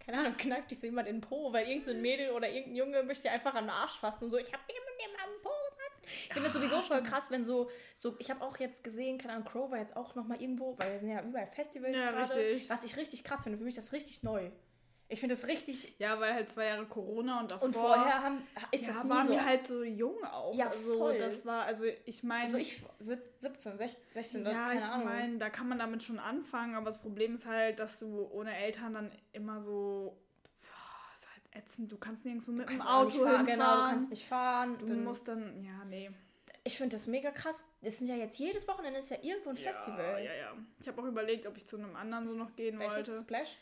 [0.05, 2.77] keine Ahnung, kneift dich so jemand in den Po, weil irgend so Mädel oder irgendein
[2.77, 5.43] Junge möchte einfach an den Arsch fassen und so, ich hab dir mit dem am
[5.43, 6.27] Po gefasst.
[6.29, 9.35] Ich finde das sowieso schon krass, wenn so, so, ich habe auch jetzt gesehen, keine
[9.35, 12.35] Ahnung, Crow war jetzt auch nochmal irgendwo, weil wir sind ja überall Festivals Ja, gerade.
[12.35, 12.71] richtig.
[12.71, 14.51] Was ich richtig krass finde, für mich ist das richtig neu.
[15.11, 17.66] Ich finde das richtig, Ja, weil halt zwei Jahre Corona und davor...
[17.66, 19.33] und vorher haben, ist ja, das nie waren so.
[19.33, 20.55] wir halt so jung auch.
[20.55, 21.16] Ja, also, voll.
[21.18, 22.44] Das war, also ich meine...
[22.44, 25.07] also ich, sieb- 17, 16, 16 ja, keine ich Ahnung.
[25.07, 28.55] meine, da kann man damit schon anfangen, aber das Problem ist halt, dass du ohne
[28.55, 30.18] Eltern dann immer so...
[30.61, 31.90] Boah, ist halt ätzend.
[31.90, 33.47] Du kannst nirgendwo mit dem Auto hinfahren.
[33.47, 34.77] genau, du kannst nicht fahren.
[34.79, 35.64] Du dann- musst dann...
[35.64, 36.11] Ja, nee.
[36.64, 37.64] ich finde das mega krass.
[37.81, 40.23] Das sind ja jetzt jedes Wochenende ist ja irgendwo ein Festival.
[40.23, 40.53] Ja, ja, ja.
[40.83, 43.09] Ich habe auch überlegt, ob ich zu einem anderen so noch gehen Welches?
[43.09, 43.21] wollte.
[43.23, 43.57] Splash?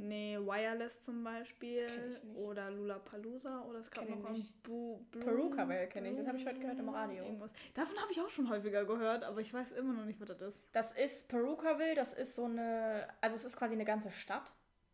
[0.00, 1.76] Nee, Wireless zum Beispiel.
[1.86, 2.36] Kenn ich nicht.
[2.36, 3.62] Oder Lollapalooza.
[3.62, 4.62] Oder es gab Kenn ich noch ein nicht.
[4.62, 7.24] Bu Blue, Peruka kenne ich, das habe ich heute gehört im Radio.
[7.24, 7.50] Irgendwas.
[7.74, 10.40] Davon habe ich auch schon häufiger gehört, aber ich weiß immer noch nicht, was das
[10.40, 10.62] ist.
[10.72, 14.52] Das ist Perukaville, das ist so eine, also es ist quasi eine ganze Stadt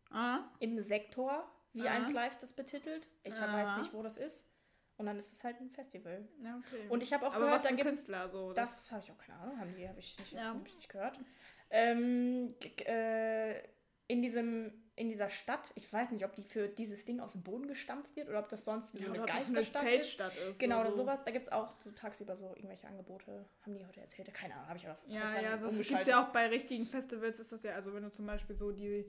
[0.09, 1.91] Ah, im Sektor, wie Ah.
[1.91, 3.07] 1 Live das betitelt.
[3.23, 3.53] Ich Ah.
[3.53, 4.43] weiß nicht, wo das ist.
[4.97, 6.27] Und dann ist es halt ein Festival.
[6.41, 6.87] ja, okay.
[6.89, 8.53] Und ich habe auch aber gehört, was dann gibt Künstler so?
[8.53, 10.53] Das habe ich auch keine Ahnung, haben die, habe ich, nicht- Ja.
[10.53, 11.19] hab ich nicht gehört.
[11.69, 13.55] Ähm, äh,
[14.07, 17.43] in, diesem, in dieser Stadt, ich weiß nicht, ob die für dieses Ding aus dem
[17.43, 20.49] Boden gestampft wird oder ob das sonst wie ja, so eine das eine Geisterstadt ist.
[20.49, 20.59] Ist.
[20.59, 20.97] Genau, oder so.
[20.97, 21.23] sowas.
[21.23, 23.45] Da gibt es auch so tagsüber so irgendwelche Angebote.
[23.63, 24.33] Haben die heute erzählt?
[24.33, 26.07] Keine Ahnung, habe ich aber hab ich Ja, ja, das gibt umgeschaltet.
[26.07, 29.05] ja auch bei richtigen Festivals, ist das ja, also wenn du zum Beispiel so die,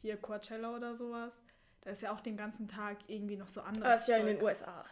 [0.00, 1.40] hier Coachella oder sowas,
[1.82, 4.22] da ist ja auch den ganzen Tag irgendwie noch so anderes Das ist ja in
[4.26, 4.36] Zeug.
[4.36, 4.84] den USA.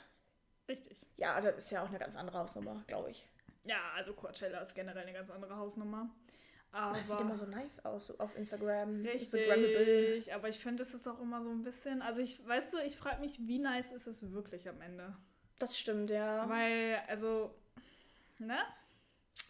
[0.69, 1.01] Richtig.
[1.17, 3.27] Ja, das ist ja auch eine ganz andere Hausnummer, glaube ich.
[3.65, 6.09] Ja, also Coachella ist generell eine ganz andere Hausnummer.
[6.73, 9.03] Aber Das sieht immer so nice aus, so auf Instagram.
[9.03, 12.79] Richtig, aber ich finde, es ist auch immer so ein bisschen, also ich, weißt du,
[12.79, 15.17] ich frage mich, wie nice ist es wirklich am Ende?
[15.59, 16.49] Das stimmt, ja.
[16.49, 17.55] Weil, also,
[18.39, 18.59] ne?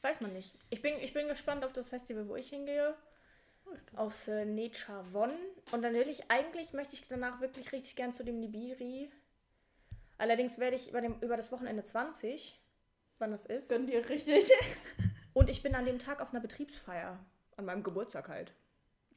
[0.00, 0.54] Weiß man nicht.
[0.70, 2.94] Ich bin, ich bin gespannt auf das Festival, wo ich hingehe.
[3.96, 5.32] Aus äh, Nechavon.
[5.72, 9.10] Und dann will ich eigentlich, möchte ich danach wirklich richtig gern zu dem Nibiri.
[10.16, 12.60] Allerdings werde ich über, dem, über das Wochenende 20,
[13.18, 13.68] wann das ist.
[13.68, 14.50] Gönn dir richtig.
[15.38, 17.16] Und ich bin an dem Tag auf einer Betriebsfeier.
[17.56, 18.52] An meinem Geburtstag halt.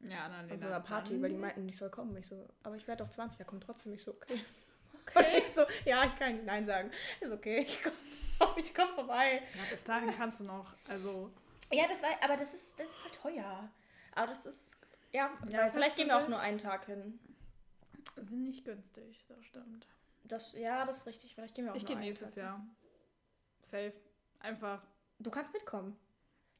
[0.01, 2.15] Ja, nein, Auf so einer Party, weil die meinten, ich soll kommen.
[2.15, 3.91] Ich so, aber ich werde doch 20, ja, komm trotzdem.
[3.93, 4.39] Ich so, okay.
[5.01, 5.43] Okay.
[5.47, 6.91] Ich so, ja, ich kann Nein sagen.
[7.21, 7.93] Ist okay, ich komm,
[8.55, 9.41] ich komm vorbei.
[9.55, 11.31] Ja, bis dahin kannst du noch, also.
[11.71, 13.67] Ja, das war, aber das ist, das ist voll teuer.
[14.13, 14.77] Aber das ist,
[15.12, 17.19] ja, Ja, vielleicht gehen wir auch nur einen Tag hin.
[18.17, 19.88] Sind nicht günstig, das stimmt.
[20.25, 21.34] Das, ja, das ist richtig.
[21.34, 22.65] Vielleicht gehen wir auch Ich nur gehe einen nächstes Tag Jahr.
[23.63, 23.93] Safe.
[24.39, 24.84] Einfach.
[25.17, 25.97] Du kannst mitkommen.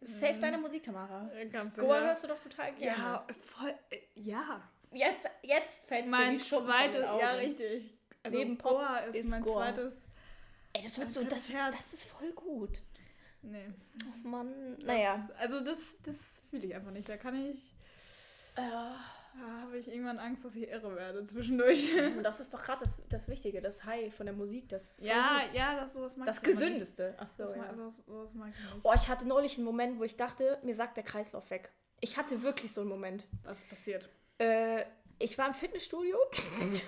[0.02, 0.42] Das ist safe Mhm.
[0.42, 1.30] deine Musik, Tamara.
[1.34, 2.08] äh, Ganz Goa sicher.
[2.08, 2.98] hörst du doch total gerne.
[3.02, 3.74] Ja, voll.
[3.92, 4.62] Äh, ja.
[4.92, 7.06] Jetzt, jetzt fällt es dir Mein zweites.
[7.06, 7.98] Ja, richtig.
[8.24, 9.74] Also Neben Pop Goa ist, ist mein Goa.
[9.74, 9.94] zweites.
[10.74, 11.76] Ey, das wird Ein so, das, Herz.
[11.78, 12.82] das ist voll gut.
[13.44, 13.70] Nee.
[14.24, 15.26] Oh Mann, naja.
[15.30, 16.16] Das, also das, das
[16.50, 17.08] fühle ich einfach nicht.
[17.08, 17.58] Da kann ich.
[18.56, 18.62] Äh,
[19.34, 21.90] Da habe ich irgendwann Angst, dass ich irre werde zwischendurch.
[22.18, 25.42] und das ist doch gerade das, das Wichtige, das High von der Musik, das ja,
[25.54, 26.42] ja, das sowas mag das.
[26.42, 27.16] Gesündeste.
[27.18, 27.76] Ach so, Das mag, ja.
[27.76, 28.76] sowas, sowas mag ich nicht.
[28.84, 31.72] Oh, ich hatte neulich einen Moment, wo ich dachte, mir sagt der Kreislauf weg.
[32.02, 33.26] Ich hatte wirklich so einen Moment.
[33.44, 34.10] Was ist passiert?
[34.38, 34.84] Äh,
[35.20, 36.18] ich war im Fitnessstudio
[36.62, 36.84] und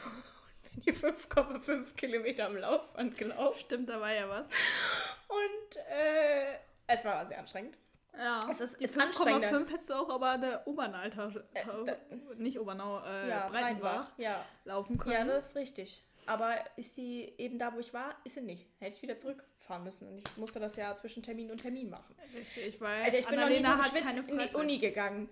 [0.64, 3.60] bin hier 5,5 Kilometer am Laufband gelaufen.
[3.60, 4.48] Stimmt, da war ja was.
[4.48, 7.78] Und äh, es war sehr anstrengend.
[8.18, 8.40] Ja.
[8.50, 9.50] Es ist- Die ist anstrengender.
[9.50, 11.98] 5,5 hättest du auch aber an der Äh, da-
[12.38, 14.46] nicht Obernau, äh, ja, Breitenbach, Ja.
[14.66, 15.14] laufen können.
[15.16, 16.04] ja, das ist richtig.
[16.26, 18.66] Aber ist sie eben da, wo ich war, ist sie nicht.
[18.80, 20.08] Hätte ich wieder zurückfahren müssen.
[20.08, 22.16] Und ich musste das ja zwischen Termin und Termin machen.
[22.34, 24.56] Richtig, weil Alter, ich bin noch nie so Annalena geschwitzt in die.
[24.56, 25.30] Uni gegangen.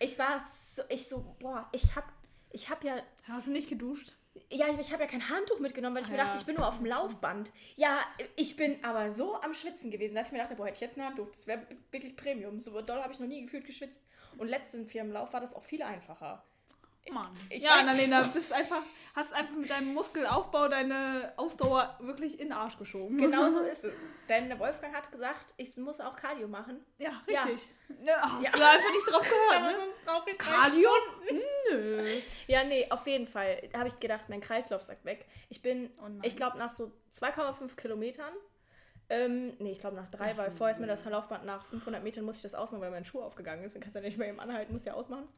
[0.00, 2.10] Ich war so, ich so, boah, ich hab,
[2.50, 2.96] ich hab ja
[3.28, 4.14] Hast du nicht geduscht?
[4.52, 6.24] Ja, ich, ich habe ja kein Handtuch mitgenommen, weil ich mir Ja.
[6.24, 7.52] dachte, ich bin nur auf dem Laufband.
[7.76, 8.00] Ja,
[8.36, 10.98] ich bin aber so am Schwitzen gewesen, dass ich mir dachte, boah, hätte ich jetzt
[10.98, 12.60] ein Handtuch, das wäre wirklich Premium.
[12.60, 14.02] So doll habe ich noch nie gefühlt geschwitzt.
[14.38, 16.44] Und letzten Firmenlauf war das auch viel einfacher.
[17.10, 17.36] Mann.
[17.50, 18.82] ich ja, Annalena, bist einfach,
[19.14, 23.18] hast einfach mit deinem Muskelaufbau deine Ausdauer wirklich in den Arsch geschoben.
[23.18, 24.04] Genau so ist es.
[24.28, 26.84] Denn der Wolfgang hat gesagt, ich muss auch Cardio machen.
[26.98, 27.42] Ja, Ja.
[27.42, 27.68] richtig.
[28.00, 28.50] Ne, hast Ja.
[28.52, 29.76] du einfach nicht drauf gehört, Aber ne?
[29.78, 30.90] sonst brauche ich drei Cardio?
[31.70, 32.06] Nö.
[32.46, 33.68] Ja, nee, auf jeden Fall.
[33.72, 35.26] Da habe ich gedacht, mein Kreislauf sagt weg.
[35.48, 38.32] Ich bin, Oh ich glaube, nach so 2,5 Kilometern.
[39.10, 42.24] Ähm, nee, ich glaube nach drei, weil vorher ist mir das Laufband nach 500 Metern
[42.24, 43.74] muss ich das ausmachen, weil mein Schuh aufgegangen ist.
[43.74, 45.28] Dann kannst du ja nicht mehr eben anhalten, muss ja ausmachen.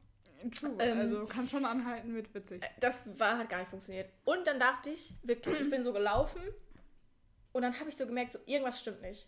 [0.54, 0.76] True.
[0.78, 2.62] Ähm, also kann schon anhalten, wird witzig.
[2.80, 4.10] Das war, hat gar nicht funktioniert.
[4.24, 6.42] Und dann dachte ich, wirklich, ich bin so gelaufen
[7.52, 9.26] und dann habe ich so gemerkt, so irgendwas stimmt nicht.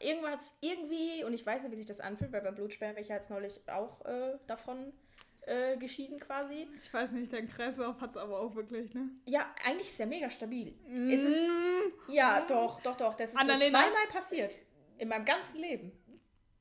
[0.00, 3.10] Irgendwas, irgendwie, und ich weiß nicht, wie sich das anfühlt, weil beim Blutspenden bin ich
[3.10, 4.94] ja jetzt neulich auch äh, davon
[5.42, 6.66] äh, geschieden quasi.
[6.82, 9.10] Ich weiß nicht, dein Kreislauf hat es aber auch wirklich, ne?
[9.26, 10.74] Ja, eigentlich ist er mega stabil.
[11.10, 13.14] Ist es, Mm, ja, doch, doch, doch.
[13.14, 14.54] Das ist so zweimal passiert.
[14.96, 15.92] In meinem ganzen Leben.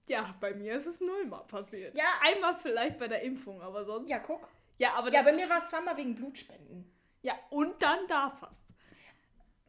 [0.07, 1.95] Ja, bei mir ist es nullmal passiert.
[1.95, 2.05] Ja.
[2.21, 4.09] Einmal vielleicht bei der Impfung, aber sonst.
[4.09, 4.47] Ja, guck.
[4.77, 6.91] ja aber Ja, bei mir war es zweimal wegen Blutspenden.
[7.21, 8.63] Ja, und dann da fast.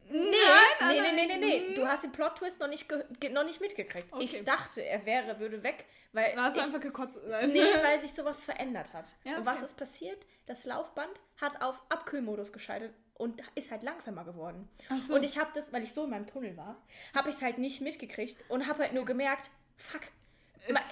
[0.07, 0.35] Nee,
[0.79, 1.65] Nein, nee, nee, nein, nee, nee, nee.
[1.67, 1.75] nein.
[1.75, 2.87] Du hast den Plot-Twist noch nicht,
[3.31, 4.11] noch nicht mitgekriegt.
[4.11, 4.23] Okay.
[4.23, 7.17] Ich dachte, er wäre, würde weg, weil Dann hast ich, einfach gekotzt.
[7.27, 7.49] Nein.
[7.49, 9.05] Nee, weil sich sowas verändert hat.
[9.23, 9.65] Ja, Und was okay.
[9.65, 10.25] ist passiert?
[10.45, 11.09] Das Laufband
[11.41, 14.69] hat auf Abkühlmodus geschaltet und ist halt langsamer geworden.
[15.07, 15.15] So.
[15.15, 16.79] Und ich habe das, weil ich so in meinem Tunnel war,
[17.15, 20.01] habe ich es halt nicht mitgekriegt und habe halt nur gemerkt, fuck,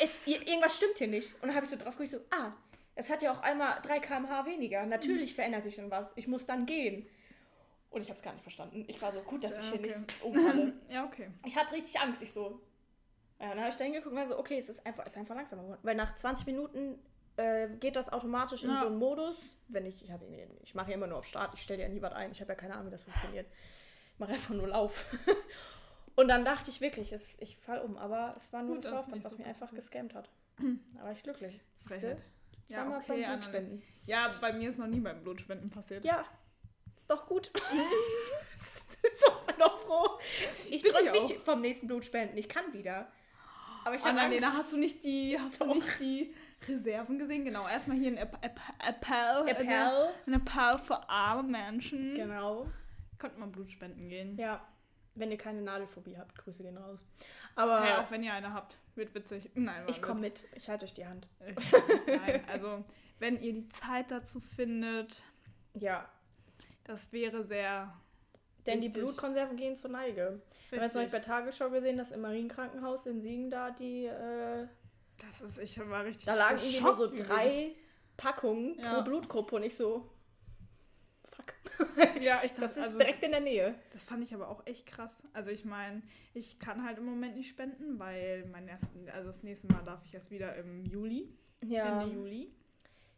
[0.02, 1.34] es, ir- irgendwas stimmt hier nicht.
[1.36, 2.52] Und dann habe ich so drauf geguckt, so, ah,
[2.96, 4.86] es hat ja auch einmal 3 km/h weniger.
[4.86, 6.14] Natürlich verändert sich dann was.
[6.16, 7.08] Ich muss dann gehen.
[7.90, 8.86] Und ich habe es gar nicht verstanden.
[8.88, 9.84] Ich war so, gut, dass ich hier Okay.
[9.84, 10.74] nicht umfalle.
[10.90, 11.30] ja, okay.
[11.46, 12.22] Ich hatte richtig Angst.
[12.22, 12.62] Ich so.
[13.40, 15.18] Ja, dann habe ich da hingeguckt und war so, okay, es ist einfach, es ist
[15.18, 15.80] einfach langsamer geworden.
[15.84, 17.00] Weil nach 20 Minuten
[17.38, 18.80] äh, geht das automatisch in Ja.
[18.80, 19.58] so einen Modus.
[19.68, 20.22] Wenn ich, ich, hab,
[20.64, 22.32] ich mache ja immer nur auf Start, ich stelle ja nie was ein.
[22.32, 23.48] Ich habe ja keine Ahnung, wie das funktioniert.
[24.14, 25.06] Ich mache einfach nur Lauf.
[26.16, 27.98] und dann dachte ich wirklich, es, ich fall um.
[27.98, 30.30] Aber es war nur Gut, das Laufband, was so mich einfach passiert gescammt hat.
[30.98, 31.60] Da war ich glücklich.
[31.88, 32.22] Frechheit.
[32.70, 33.34] Ja, Zweimal okay, beim.
[33.34, 33.84] Blutspenden.
[34.06, 36.06] Ja, bei mir ist noch nie beim Blutspenden passiert.
[36.06, 36.24] Ja,
[36.96, 37.52] ist doch gut.
[39.20, 40.20] so, sei doch froh.
[40.70, 42.38] Ich Bin drücke ich mich vom nächsten Blutspenden.
[42.38, 43.12] Ich kann wieder.
[43.86, 44.60] Aber ich habe Annalena, Angst.
[44.60, 46.34] hast du nicht die, hast du nicht die
[46.68, 47.44] Reserven gesehen?
[47.44, 49.48] Genau, erstmal hier ein App- App- Appell.
[49.50, 50.14] Appell.
[50.26, 52.16] Ein Appell für alle Menschen.
[52.16, 52.68] Genau.
[53.18, 54.38] Könnte man Blut spenden gehen.
[54.38, 54.66] Ja.
[55.16, 57.06] Wenn ihr keine Nadelphobie habt, Grüße gehen raus.
[57.56, 58.78] Aber Ja, auch wenn ihr eine habt.
[58.96, 59.50] Wird witzig.
[59.56, 60.46] Nein, ich komme mit.
[60.56, 61.28] Ich halte euch die Hand.
[62.08, 62.84] Nein, also
[63.20, 65.24] wenn ihr die Zeit dazu findet,
[65.74, 66.08] Ja.
[66.84, 67.94] das wäre sehr.
[68.66, 69.04] Denn die Richtig.
[69.04, 70.42] Blutkonserven gehen zur Neige.
[70.68, 71.20] Ich habe jetzt neulich bei.
[71.20, 74.68] Tagesschau gesehen, dass im Marienkrankenhaus in Siegen da die, äh,
[75.18, 76.26] Das ist, ich war richtig.
[76.26, 77.76] da lagen irgendwie nur so drei
[78.16, 78.96] Packungen Ja.
[78.96, 80.10] pro Blutgruppe und ich so.
[82.22, 83.76] Ja, ich Das dachte, ist also, direkt in der Nähe.
[83.92, 85.24] das fand ich aber auch echt krass.
[85.34, 86.02] Also ich meine,
[86.34, 90.04] ich kann halt im Moment nicht spenden, weil mein ersten, also das nächste Mal darf
[90.06, 91.30] ich erst wieder im Juli,
[91.62, 92.02] Ja.
[92.02, 92.54] Ende Juli.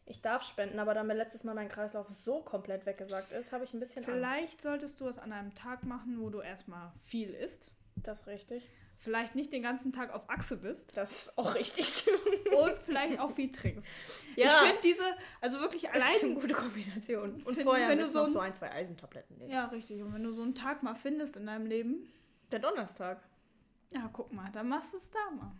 [0.07, 3.63] Ich darf spenden, aber da mir letztes Mal mein Kreislauf so komplett weggesagt ist, habe
[3.63, 4.11] ich ein bisschen Angst.
[4.11, 7.71] Vielleicht solltest du es an einem Tag machen, wo du erstmal viel isst.
[7.95, 8.69] Das ist richtig.
[9.05, 10.91] Vielleicht nicht den ganzen Tag auf Achse bist.
[10.97, 11.87] Das ist auch richtig.
[12.57, 13.87] Und vielleicht auch viel trinkst.
[14.35, 14.47] Ja.
[14.47, 15.03] Ich finde diese,
[15.41, 16.41] also wirklich Das ist eine allein.
[16.41, 17.43] gute Kombination.
[17.43, 19.51] Und Wenn- vorher wenn du noch so so ein- zwei Eisentabletten nehmen.
[19.51, 20.01] Ja, richtig.
[20.01, 22.11] Und wenn du so einen Tag mal findest in deinem Leben,
[22.51, 23.21] Der Donnerstag.
[23.91, 25.51] ja, guck mal, dann machst du es da mal.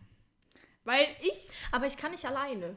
[0.84, 2.76] Weil ich, Aber ich kann nicht alleine.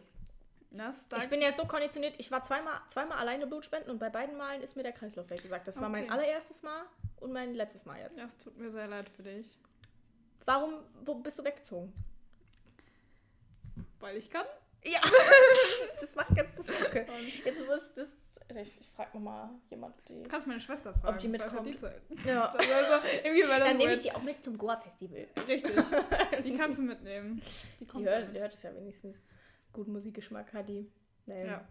[1.20, 4.61] Ich bin jetzt so konditioniert, ich war zweimal, zweimal alleine Blutspenden und bei beiden Malen
[4.61, 5.66] ist mir der Kreislauf weggesagt.
[5.66, 6.12] Das war mein Okay.
[6.12, 6.83] allererstes Mal
[7.20, 8.18] und mein letztes Mal jetzt.
[8.18, 9.59] das tut mir sehr leid für dich.
[10.48, 11.92] Warum wo bist du weggezogen?
[14.00, 14.46] Weil ich kann.
[14.82, 14.98] Ja,
[16.00, 17.06] das macht ganz das Kacke.
[17.44, 18.16] Jetzt muss das.
[18.56, 20.22] Ich, ich frage nochmal jemand, die.
[20.22, 21.18] Du kannst meine Schwester fragen.
[21.18, 21.74] die vielleicht hat mitkommt.
[21.74, 22.02] Die Zeit.
[22.24, 22.50] Ja.
[22.58, 25.28] Also, irgendwie war das Dann nehme ich die auch mit zum Goa-Festival.
[25.46, 25.76] Richtig.
[26.44, 27.42] Die kannst du mitnehmen.
[27.74, 28.32] Die Die kommt hört, dann.
[28.32, 29.18] die hört es ja wenigstens.
[29.74, 30.90] Guten Musikgeschmack hat die.
[31.26, 31.44] Nee.
[31.46, 31.68] Ja.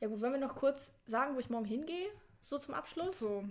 [0.00, 0.08] Ja.
[0.08, 2.08] gut, wollen wir noch kurz sagen, wo ich morgen hingehe?
[2.40, 3.18] So zum Abschluss?
[3.18, 3.44] So.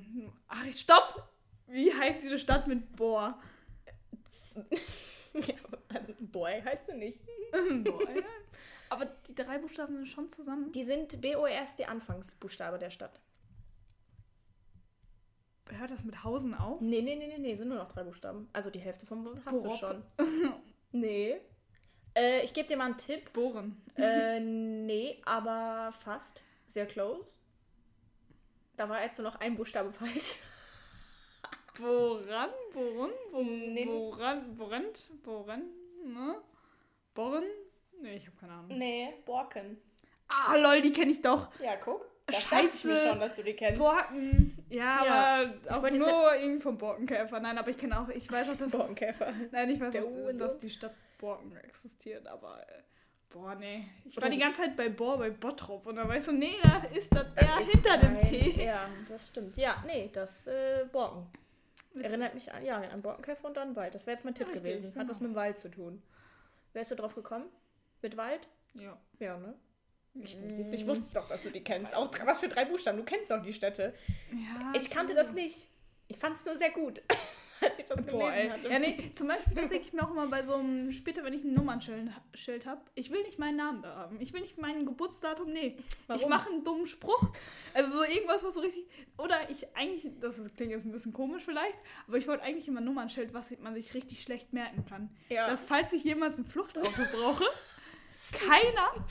[0.47, 1.29] Ach, stopp!
[1.67, 3.39] Wie heißt diese Stadt mit Bohr?
[5.33, 5.55] Ja,
[6.19, 7.19] Boy heißt sie nicht.
[7.53, 8.23] Ja.
[8.89, 10.71] Aber die drei Buchstaben sind schon zusammen.
[10.73, 13.21] Die sind BORS, die Anfangsbuchstabe der Stadt.
[15.69, 16.81] Hört das mit Hausen auf?
[16.81, 18.49] Nee, nee, nee, nee, nee, sind nur noch drei Buchstaben.
[18.51, 19.79] Also die Hälfte vom Wort hast du Borop.
[19.79, 20.03] schon.
[20.91, 21.39] nee.
[22.15, 23.31] Äh, ich gebe dir mal einen Tipp.
[23.31, 23.81] Bohren.
[23.95, 26.41] Äh, nee, aber fast.
[26.67, 27.37] Sehr close.
[28.75, 30.39] Da war jetzt nur noch ein Buchstabe falsch.
[31.77, 32.49] Boran?
[32.73, 33.11] Bohren?
[33.31, 33.85] Bo Nee.
[33.85, 34.55] Boran?
[35.23, 35.63] Boren?
[36.05, 36.35] Ne?
[37.13, 37.43] Borren?
[38.01, 38.77] Nee, ich habe keine Ahnung.
[38.77, 39.77] Nee, Borken.
[40.27, 41.49] Ah, lol, die kenne ich doch.
[41.61, 42.05] Ja, guck.
[42.25, 42.77] Das Scheiße.
[42.77, 43.79] ich mir schon, dass du die kennst.
[43.79, 44.57] Borken.
[44.69, 47.39] Ja, Ja, aber ich auch nur irgendwie vom Borkenkäfer.
[47.39, 49.33] Nein, aber ich kenne auch, ich weiß auch, dass Borkenkäfer.
[49.51, 52.81] Nein, ich weiß Der auch, Uwe dass die Stadt Borken existiert, aber äh,
[53.29, 53.85] boah, nee.
[54.05, 56.55] Ich Oder war die ganze Zeit bei Bohr, bei Bottrop und dann weißt du, nee,
[56.63, 58.63] da ist das der Ist hinter dem ein- T.
[58.63, 59.57] Ja, das stimmt.
[59.57, 61.27] Ja, nee, das äh, Borken.
[61.93, 62.05] Witzig.
[62.05, 63.93] Erinnert mich an, ja, an Borkenkäfer und an Wald.
[63.95, 64.87] Das wäre jetzt mein Tipp Richtig, gewesen.
[64.87, 65.09] Hat genau.
[65.09, 66.01] was mit dem Wald zu tun.
[66.73, 67.45] Wärst du drauf gekommen?
[68.01, 68.47] Mit Wald?
[68.73, 68.97] Ja.
[69.19, 69.53] Ja, ne?
[70.13, 70.49] Ich, Mm.
[70.55, 71.93] siehst ich wusste doch, dass du die kennst.
[71.95, 72.97] Auch was für drei Buchstaben.
[72.97, 73.93] Du kennst doch die Städte.
[74.31, 75.67] ja Ich kannte das nicht.
[76.07, 77.01] Ich fand es nur sehr gut,
[77.61, 78.69] als ich das gelesen Boah, hatte.
[78.69, 81.33] Ja, nee, zum Beispiel, das denke ich mir auch immer bei so einem, später, wenn
[81.33, 84.19] ich ein Nummernschild Schild habe, ich will nicht meinen Namen da haben.
[84.19, 85.77] Ich will nicht mein Geburtsdatum, nee.
[85.77, 86.29] Ich Warum?
[86.29, 87.29] mache einen dummen Spruch.
[87.73, 88.85] Also so irgendwas, was so richtig.
[89.17, 92.81] Oder ich eigentlich, das klingt jetzt ein bisschen komisch vielleicht, aber ich wollte eigentlich immer
[92.81, 95.09] ein Nummernschild, was man sich richtig schlecht merken kann.
[95.29, 95.47] Ja.
[95.47, 97.45] Dass falls ich jemals ein Fluchtauto brauche,
[98.31, 99.05] keiner,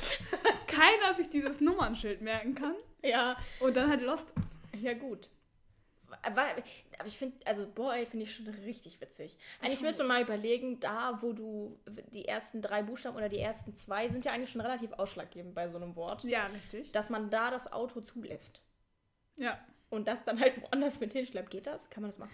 [0.67, 3.37] keiner sich dieses Nummernschild merken kann ja.
[3.61, 4.83] und dann halt lost ist.
[4.83, 5.29] Ja, gut.
[6.23, 6.43] Aber,
[6.99, 9.39] aber ich finde, also Boy finde ich schon richtig witzig.
[9.61, 11.79] Eigentlich müssen wir mal überlegen, da wo du
[12.13, 15.69] die ersten drei Buchstaben oder die ersten zwei sind ja eigentlich schon relativ ausschlaggebend bei
[15.69, 16.91] so einem Wort, Ja, richtig.
[16.93, 18.61] dass man da das Auto zulässt
[19.37, 19.59] Ja.
[19.89, 21.51] und das dann halt woanders mit hinschleppt.
[21.51, 21.91] Geht das?
[21.91, 22.31] Kann man das machen?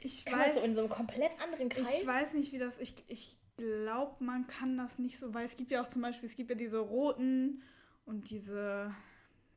[0.00, 1.98] Ich Kann weiß, das so in so einem komplett anderen Kreis?
[2.00, 2.78] ich weiß nicht, wie das.
[2.78, 6.28] Ich, ich glaube, man kann das nicht so, weil es gibt ja auch zum Beispiel,
[6.28, 7.62] es gibt ja diese roten
[8.04, 8.94] und diese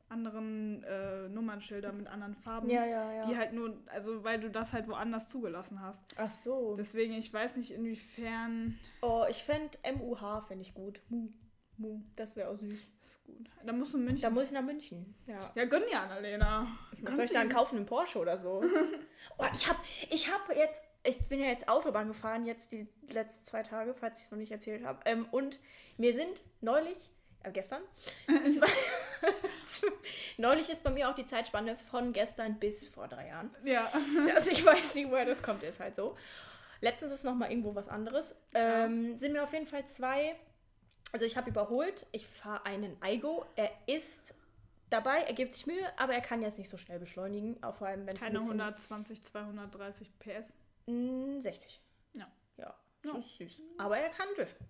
[0.08, 2.68] anderen äh, Nummernschilder mit anderen Farben.
[2.68, 3.26] Ja, ja, ja.
[3.26, 6.00] Die halt nur, also weil du das halt woanders zugelassen hast.
[6.16, 6.76] Ach so.
[6.76, 8.78] Deswegen, ich weiß nicht, inwiefern.
[9.02, 11.00] oh, ich fände MUH finde ich gut.
[11.08, 11.28] Mu.
[11.78, 12.00] Mu.
[12.16, 12.72] Das wäre auch süß.
[12.72, 13.48] Ist gut.
[13.64, 14.22] Da musst du München.
[14.22, 15.14] Da muss ich nach München.
[15.26, 15.52] Ja.
[15.54, 16.66] ja, gönn ja, Annalena.
[17.02, 17.76] Was soll ich dann kaufen?
[17.76, 18.62] Einen Porsche oder so?
[19.38, 19.78] oh, ich habe
[20.10, 24.18] ich hab jetzt, ich bin ja jetzt Autobahn gefahren, jetzt die letzten zwei Tage, falls
[24.18, 25.00] ich es noch nicht erzählt habe.
[25.04, 25.60] Ähm, und
[25.96, 27.10] mir sind neulich,
[27.44, 27.82] äh, gestern,
[28.26, 28.66] zwei,
[30.36, 33.50] neulich ist bei mir auch die Zeitspanne von gestern bis vor drei Jahren.
[33.64, 33.90] Ja.
[34.34, 36.16] Also ich weiß nicht, woher das kommt, ist halt so.
[36.80, 38.34] Letztens ist noch mal irgendwo was anderes.
[38.54, 40.36] Ähm, sind mir auf jeden Fall zwei.
[41.12, 42.06] Also ich habe überholt.
[42.12, 43.44] Ich fahre einen Aigo.
[43.56, 44.34] Er ist
[44.90, 47.60] dabei, er gibt sich Mühe, aber er kann jetzt nicht so schnell beschleunigen.
[47.62, 48.60] Auch vor allem, wenn es ein Keine bisschen...
[48.60, 50.52] 120, 230 PS.
[50.86, 51.80] Mm, 60.
[52.14, 52.30] Ja.
[52.58, 53.12] Ja, Ja.
[53.14, 53.62] das ist süß.
[53.78, 54.66] Aber er kann driften.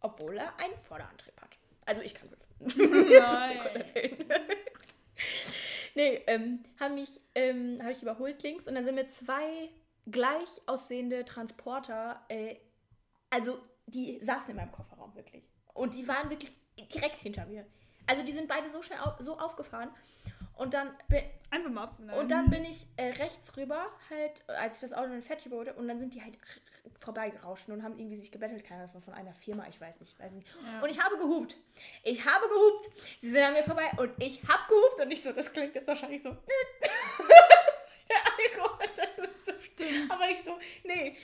[0.00, 1.57] Obwohl er einen Vorderantrieb hat.
[1.88, 2.54] Also ich kann driften.
[2.58, 2.76] das
[3.32, 4.16] muss ich kurz erzählen.
[5.94, 9.70] nee, ähm, habe mich, ähm, hab ich überholt links und dann sind mir zwei
[10.06, 12.56] gleich aussehende Transporter, äh,
[13.30, 15.48] also die saßen in meinem Kofferraum wirklich.
[15.72, 16.52] Und die waren wirklich
[16.94, 17.66] direkt hinter mir.
[18.06, 19.88] Also die sind beide so schnell au so aufgefahren.
[20.58, 21.98] Und dann bin, Einfach mal ab.
[22.18, 25.72] und dann bin ich äh, rechts rüber, halt, als ich das Auto dann fertig überholte,
[25.74, 26.36] und dann sind die halt
[27.00, 28.64] vorbeigerauscht und haben irgendwie sich gebettelt.
[28.64, 30.48] Keiner, das war von einer Firma, ich weiß nicht, ich weiß nicht.
[30.64, 30.82] Ja.
[30.82, 31.56] Und ich habe gehupt.
[32.02, 32.90] Ich habe gehupt.
[33.20, 35.86] Sie sind an mir vorbei und ich habe gehupt und ich so, das klingt jetzt
[35.86, 36.30] wahrscheinlich so.
[38.10, 40.10] ja, Alkohol, das ist so Stimmt.
[40.10, 41.16] Aber ich so, nee.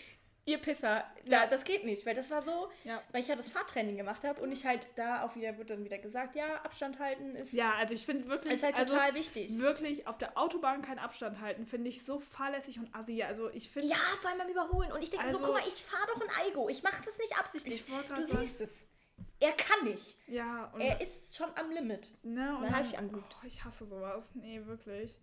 [0.46, 1.04] Ihr Pisser.
[1.26, 1.46] Da, Ja.
[1.46, 3.02] Das geht nicht, weil das war so, Ja.
[3.12, 5.84] weil ich ja das Fahrtraining gemacht habe und ich halt da auch wieder, wird dann
[5.84, 9.14] wieder gesagt, ja, Abstand halten ist, Ja, also ich finde wirklich, ist halt also total
[9.14, 9.58] wichtig.
[9.58, 13.22] wirklich auf der Autobahn keinen Abstand halten, finde ich so fahrlässig und assi.
[13.22, 14.92] Also ich finde, Ja, vor allem beim Überholen.
[14.92, 16.68] Und ich denke so, Also- guck mal, ich fahre doch ein Eigo.
[16.68, 17.84] Ich mache das nicht absichtlich.
[17.86, 18.86] Du sagen- siehst es.
[19.40, 20.16] Er kann nicht.
[20.26, 22.12] ja, und, Er ist schon am Limit.
[22.22, 23.36] ne, und dann hab ich angeguckt.
[23.42, 24.24] Oh, ich hasse sowas.
[24.34, 25.16] Nee, wirklich.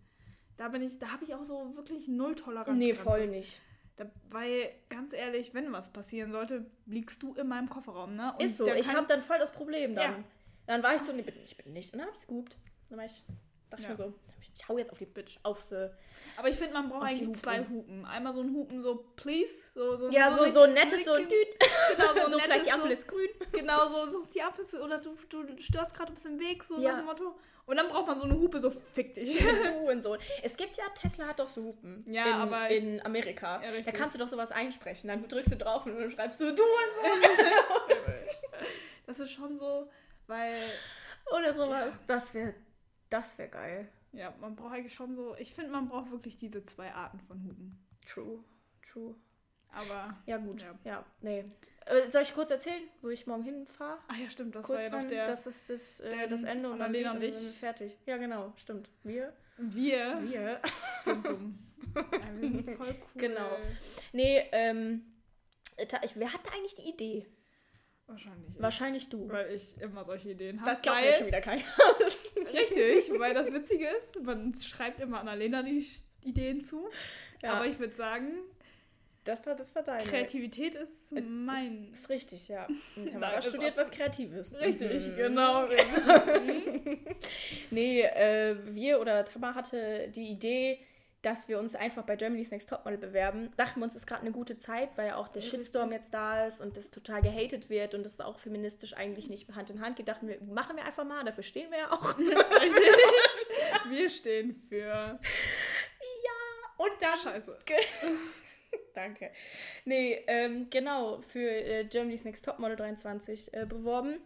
[0.57, 2.77] Da bin ich, da habe ich auch so wirklich null Toleranz.
[2.77, 3.59] Nee, voll nicht.
[4.01, 8.33] Da, weil, ganz ehrlich, wenn was passieren sollte, liegst du in meinem Kofferraum, ne?
[8.33, 8.67] Und Ist so.
[8.73, 10.11] Ich habe dann voll das Problem dann.
[10.11, 10.23] Ja.
[10.65, 11.93] Dann war ich so, nee, ich bin nicht.
[11.93, 12.57] Und dann hab ich's gehupt.
[12.89, 13.23] Dann war ich,
[13.69, 13.89] dachte ich Ja.
[13.89, 14.13] mir so,
[14.55, 15.91] ich hau jetzt auf die Bitch, auf sie.
[16.37, 17.37] Aber ich finde, man braucht eigentlich Hupe.
[17.39, 18.05] zwei Hupen.
[18.05, 21.27] Einmal so ein Hupen, so please, so so Ja, so, so ein nettes, so ein
[21.27, 21.47] Düt.
[21.95, 23.29] genau, so, So vielleicht die Ampel ist grün.
[23.39, 26.63] So, genau, so, so die Ampel ist, oder du, du störst gerade ein bisschen Weg,
[26.63, 26.91] so Ja.
[26.91, 27.35] nach dem Motto.
[27.67, 29.39] Und dann braucht man so eine Hupe, so fick dich.
[29.81, 30.17] Hurensohn.
[30.43, 32.03] Es gibt ja, Tesla hat doch so Hupen.
[32.11, 33.61] Ja, in, aber ich- in Amerika.
[33.63, 35.07] Ja, da kannst du doch sowas einsprechen.
[35.07, 37.23] Dann drückst du drauf und dann schreibst du du und
[39.07, 39.89] Das ist schon so,
[40.27, 40.61] weil,
[41.29, 41.35] so.
[41.37, 41.93] Oder sowas.
[42.07, 42.53] Das wäre
[43.09, 43.89] das wär geil.
[44.13, 47.43] Ja, man braucht eigentlich schon so, ich finde, man braucht wirklich diese zwei Arten von
[47.43, 47.77] Hupen.
[48.05, 48.43] True.
[48.91, 49.15] True.
[49.73, 50.61] Aber, Ja, gut.
[50.61, 50.75] Ja.
[50.83, 51.45] Ja, nee.
[51.85, 53.97] Äh, soll ich kurz erzählen, wo ich morgen hinfahre?
[54.07, 56.69] ach ja, stimmt, das Kurz war ja noch der, das ist das, äh, das Ende
[56.69, 57.97] und dann, und sind wir fertig.
[58.05, 58.89] Ja, genau, stimmt.
[59.03, 59.33] Wir?
[59.57, 60.61] wir Wir.
[61.03, 61.57] sind dumm.
[61.95, 62.01] Ja,
[62.39, 63.21] wir sind voll cool.
[63.21, 63.57] Genau.
[64.13, 65.05] Nee, ähm,
[65.87, 67.25] ta- ich, wer hatte eigentlich die Idee?
[68.11, 68.49] Wahrscheinlich.
[68.55, 68.61] ich.
[68.61, 69.29] Wahrscheinlich du.
[69.29, 70.69] Weil ich immer solche Ideen habe.
[70.71, 71.63] Das glaubt mir weil- schon wieder keiner.
[72.53, 75.87] Richtig, weil das Witzige ist, man schreibt immer Annalena die
[76.21, 76.87] Ideen zu.
[77.41, 77.53] Ja.
[77.53, 78.33] Aber ich würde sagen,
[79.23, 80.03] Das war, das war deine.
[80.03, 81.89] Kreativität ist mein.
[81.91, 82.67] Ist, ist richtig, ja.
[82.95, 84.51] Und Tamara studiert was Kreatives.
[84.59, 85.15] Richtig, Mhm.
[85.15, 85.67] genau.
[87.71, 90.79] Nee, äh, wir oder Tamara hatte die Idee,
[91.21, 93.51] dass wir uns einfach bei Germany's Next Topmodel bewerben.
[93.57, 95.41] Dachten wir uns, ist gerade eine gute Zeit, weil ja auch der.
[95.41, 99.53] Shitstorm jetzt da ist und das total gehatet wird und das auch feministisch eigentlich nicht
[99.55, 100.07] Hand in Hand geht.
[100.07, 102.17] Dachten wir, machen wir einfach mal, dafür stehen wir ja auch.
[103.89, 105.19] Wir stehen für
[106.81, 107.59] Und dann Scheiße.
[108.95, 109.31] Danke.
[109.85, 114.19] Nee, ähm, genau, für äh, Germany's Next Topmodel 23 äh, beworben.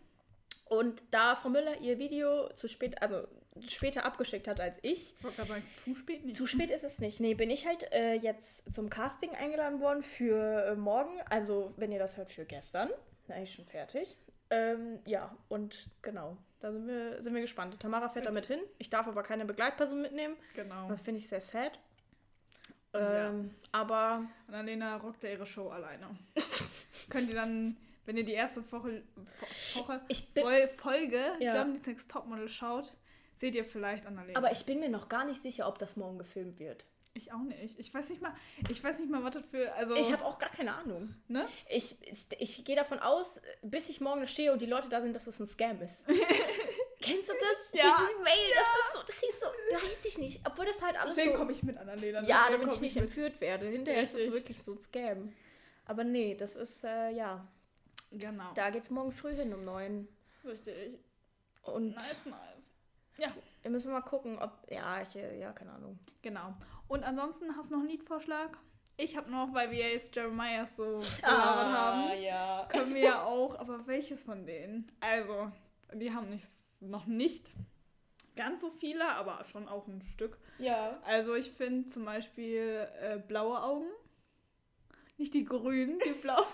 [0.65, 3.27] Und da Frau Müller ihr Video zu spät, also
[3.67, 6.35] später abgeschickt hat als ich, sagen, zu spät nicht.
[6.35, 7.19] zu spät ist es nicht.
[7.19, 11.21] Nee, bin ich halt äh, jetzt zum Casting eingeladen worden für äh, morgen.
[11.29, 12.89] Also, wenn ihr das hört, für gestern.
[13.41, 14.17] Ist schon fertig.
[14.51, 17.79] Ähm, ja, und genau, da sind wir, sind wir gespannt.
[17.79, 18.59] Tamara fährt damit hin.
[18.77, 20.35] Ich darf aber keine Begleitperson mitnehmen.
[20.53, 20.87] Genau.
[20.87, 21.79] Das finde ich sehr sad.
[22.93, 23.29] Ja.
[23.29, 26.07] Ähm, Aber Annalena rockt ja ihre Show alleine.
[27.09, 29.03] Könnt ihr dann, wenn ihr die erste Woche,
[29.73, 31.53] Woche ich bin, Fol Folge Ja.
[31.53, 32.93] Germany's Next Topmodel schaut,
[33.37, 34.37] seht ihr vielleicht Annalena.
[34.37, 36.85] Aber ich bin mir noch gar nicht sicher, ob das morgen gefilmt wird.
[37.13, 37.79] ich auch nicht.
[37.79, 38.33] Ich weiß nicht mal,
[38.69, 39.73] ich weiß nicht mal, was das für.
[39.73, 41.15] Also, Ich habe auch gar keine Ahnung.
[41.27, 41.47] ne?
[41.69, 45.01] Ich, ich, ich gehe davon aus, bis ich morgen da stehe und die Leute da
[45.01, 46.05] sind, dass es ein Scam ist.
[47.01, 47.71] Kennst du das?
[47.83, 47.83] Ja.
[47.83, 49.47] Diese Mail, das ist so, das sieht so,
[49.87, 50.41] weiß ich nicht.
[50.45, 51.39] Obwohl das halt alles Deswegen so.
[51.39, 52.23] komme ich mit Annalena.
[52.23, 53.03] Ja, damit ich nicht mit.
[53.05, 53.67] entführt werde.
[53.67, 54.33] Hinterher ist es Richtig.
[54.33, 55.33] wirklich so ein Scam.
[55.85, 57.47] Aber nee, das ist, äh, ja.
[58.11, 58.51] Genau.
[58.55, 60.07] Da geht's morgen früh hin um neun.
[60.43, 60.97] Richtig.
[61.63, 62.71] Und Nice, nice.
[63.17, 63.27] Ja,
[63.61, 64.51] wir müssen mal gucken, ob.
[64.69, 65.99] Ja, ich, ja, keine Ahnung.
[66.21, 66.53] genau.
[66.87, 68.57] Und ansonsten hast du noch einen Liedvorschlag?
[68.97, 72.65] Ich habe noch, weil wir jetzt Jeremiah so gelabert Ah, haben, ja.
[72.69, 74.89] können wir ja auch, aber welches von denen?
[75.01, 75.51] Also,
[75.93, 76.47] die haben nicht,
[76.79, 77.51] noch nicht
[78.37, 80.37] ganz so viele, aber schon auch ein Stück.
[80.59, 80.99] Ja.
[81.05, 83.87] Also ich finde zum Beispiel äh, blaue Augen.
[85.17, 86.45] Nicht die grünen, die blauen.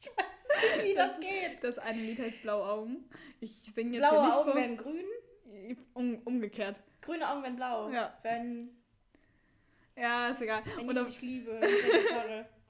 [0.00, 1.64] Ich weiß nicht, wie das geht.
[1.64, 3.08] Das eine Lied heißt Blaue Augen.
[3.40, 5.04] Ich singe jetzt Blaue Augen werden grün,
[5.94, 6.80] Um, umgekehrt.
[7.00, 7.88] grüne Augen werden blau.
[7.90, 8.16] Ja.
[8.22, 8.70] Wenn,
[9.96, 10.62] Ja, ist egal.
[10.76, 11.60] wenn Und, ich das- dich liebe.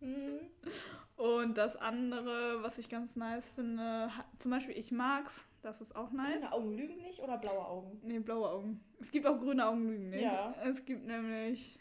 [0.01, 0.41] Hm.
[1.17, 6.11] und das andere, was ich ganz nice finde, zum Beispiel ich mag's, das ist auch
[6.13, 6.35] nice.
[6.35, 8.01] Grüne Augen lügen nicht oder blaue Augen?
[8.05, 8.81] Nee, blaue Augen.
[9.01, 10.23] Es gibt auch grüne Augen lügen nicht.
[10.23, 10.55] Ja.
[10.63, 11.81] Es gibt nämlich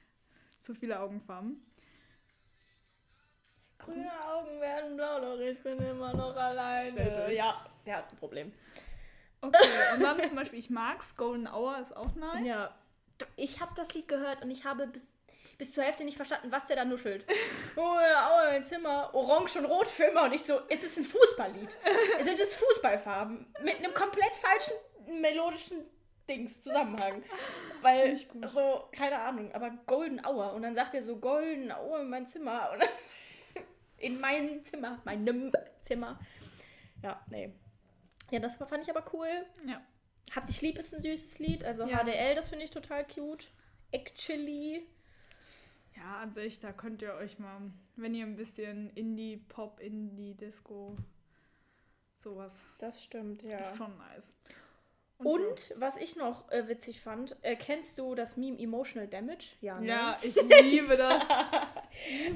[0.59, 1.61] zu viele Augenfarben.
[3.77, 6.97] Grüne Augen werden blau, doch ich bin immer noch alleine.
[6.99, 7.37] Richtig.
[7.37, 8.51] Ja, der hat ein Problem.
[9.47, 12.45] Okay, und dann zum Beispiel ich mag's, Golden Hour ist auch nice.
[12.45, 12.75] Ja.
[13.35, 15.01] Ich habe das Lied gehört und ich habe bis,
[15.57, 17.25] bis zur Hälfte nicht verstanden, was der da nuschelt.
[17.77, 20.23] Oh oh, mein Zimmer, orange und rot für immer.
[20.23, 21.77] Und ich so, es ist ein Fußballlied.
[22.21, 24.73] Sind es Fußballfarben mit einem komplett falschen
[25.19, 25.85] melodischen
[26.27, 27.23] Dings, Zusammenhang.
[27.81, 28.17] Weil,
[28.47, 30.53] so, keine Ahnung, aber Golden Hour.
[30.53, 32.71] Und dann sagt er so, Golden Hour in mein Zimmer.
[32.73, 32.83] Und
[33.97, 36.19] in mein Zimmer, meinem Zimmer.
[37.03, 37.53] Ja, nee.
[38.31, 39.27] Ja, das fand ich aber cool.
[39.67, 39.81] Ja.
[40.35, 41.63] Hab dich lieb ist ein süßes Lied.
[41.63, 42.03] Also Ja.
[42.03, 43.47] HDL, das finde ich total cute.
[43.91, 44.87] Actually.
[45.95, 50.97] Ja, an sich, da könnt ihr euch mal, wenn ihr ein bisschen Indie-Pop, Indie-Disco,
[52.17, 52.53] sowas.
[52.79, 53.59] Das stimmt, ja.
[53.59, 54.35] Ist schon nice.
[55.17, 59.55] Und was ich noch äh, witzig fand, äh, kennst du das Meme Emotional Damage?
[59.61, 59.87] Ja, ne?
[59.87, 61.23] Ja, ich liebe das.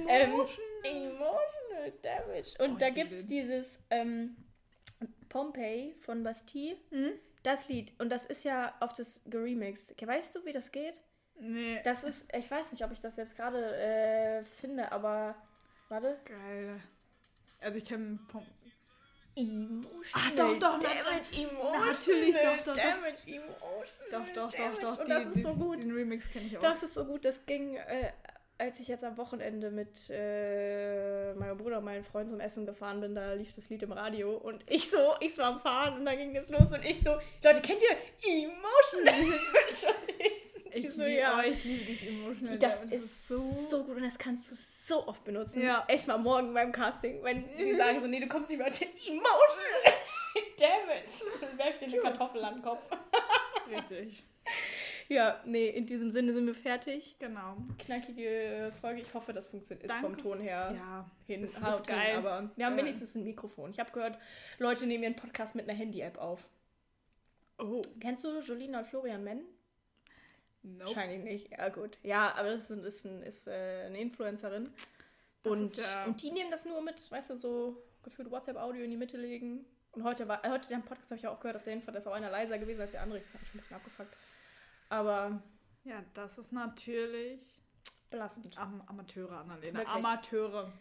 [0.07, 0.39] Ähm,
[0.83, 2.53] Emotional Damage.
[2.63, 4.37] Und Oh, da gibt es dieses ähm,
[5.29, 6.77] Pompeii von Bastille.
[6.89, 7.11] Hm?
[7.43, 7.93] Das Lied.
[7.99, 9.95] Und das ist ja auf das geremixed.
[10.05, 10.99] Weißt du, wie das geht?
[11.39, 11.81] Nee.
[11.83, 15.35] Das ist, ich weiß nicht, ob ich das jetzt gerade äh, finde, aber
[15.87, 16.19] warte.
[16.25, 16.81] Geil.
[17.61, 18.45] Also ich kenne Pom
[19.35, 22.73] Emotional Ach, doch, doch, Damage, Emotional natürlich, doch, doch, doch.
[22.73, 24.81] Damage, Emotional Doch, doch, doch, Damage.
[24.81, 24.99] doch.
[24.99, 25.79] Und das ist so gut.
[25.79, 26.61] Den Remix kenne ich auch.
[26.61, 27.23] Das ist so gut.
[27.23, 28.11] Das ging, äh,
[28.59, 32.99] als ich jetzt am Wochenende mit äh, meinem Bruder und meinem Freund zum Essen gefahren
[32.99, 36.05] bin, da lief das Lied im Radio und ich so, ich war am Fahren und
[36.05, 37.95] dann ging es los und ich so, Leute, kennt ihr
[38.29, 39.39] Emotional?
[40.71, 41.41] ich, so, liebe, ja.
[41.41, 42.95] ich liebe dieses Emotional Das Damage.
[42.95, 45.61] ist so, gut und das kannst du so oft benutzen.
[45.61, 45.85] Ja.
[45.87, 49.93] Echt mal morgen beim Casting, wenn sie sagen so, nee, du kommst nicht mehr Emotional
[50.57, 51.39] Damage.
[51.39, 52.83] Dann werf ich dir eine Kartoffel an den Kopf.
[53.71, 54.25] richtig.
[55.11, 57.15] Ja, nee, in diesem Sinne sind wir fertig.
[57.17, 57.57] Genau.
[57.79, 59.01] Knackige Folge.
[59.01, 60.05] Ich hoffe, das funktioniert ist Danke.
[60.05, 61.09] vom Ton her Ja.
[61.25, 61.43] hin.
[61.43, 62.15] ist haut hin, geil.
[62.17, 62.81] aber wir haben Ja.
[62.83, 63.71] wenigstens ein Mikrofon.
[63.71, 64.19] Ich habe gehört,
[64.59, 66.47] Leute nehmen ihren Podcast mit einer Handy-App auf.
[67.57, 67.81] Oh.
[67.99, 69.41] Kennst du Jolina und Florian Menn?
[70.61, 70.85] Nope.
[70.95, 71.51] Wahrscheinlich nicht.
[71.57, 71.97] Ja, gut.
[72.03, 74.69] Ja, aber das ist, ist, ein, ist äh, eine Influencerin.
[75.43, 78.97] Und, ja- und die nehmen das nur mit, weißt du, so gefühlt WhatsApp-Audio in die
[78.97, 79.65] Mitte legen.
[79.93, 82.11] Und heute war, heute den Podcast habe ich auch gehört auf der da ist auch
[82.13, 83.19] einer leiser gewesen als der andere.
[83.19, 84.15] Ich habe schon ein bisschen abgefuckt.
[84.89, 85.41] Aber
[85.83, 87.59] Ja, das ist natürlich
[88.09, 88.57] belastend.
[88.57, 89.79] Am Amateure, Annalena.
[89.79, 89.95] Wirklich.
[89.95, 90.71] Amateure.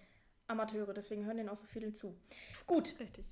[0.46, 2.18] Amateure, deswegen hören denen auch so viele zu.
[2.66, 3.26] Gut, Richtig.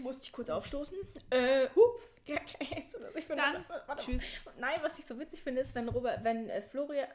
[0.00, 0.96] musste ich kurz aufstoßen.
[1.30, 2.04] Äh, hups.
[2.26, 3.14] Ja, das?
[3.14, 4.22] Ich finde Dann das, warte, Tschüss.
[4.58, 7.06] Nein, was ich so witzig finde, ist, wenn Robert, wenn äh, Florian,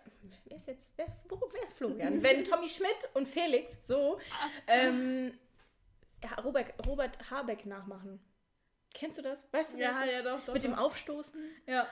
[0.45, 2.23] wer ist jetzt, wer, wo, wer ist Florian?
[2.23, 4.19] wenn Tommy Schmidt und Felix so,
[4.67, 5.38] ähm,
[6.23, 8.21] ja, Robert, Robert Habeck nachmachen.
[8.93, 9.47] Kennst du das?
[9.51, 10.13] Weißt du, wie Ja, das ist?
[10.13, 10.53] ja, doch, doch.
[10.53, 10.82] Mit dem doch.
[10.82, 11.41] Aufstoßen?
[11.65, 11.88] Ja.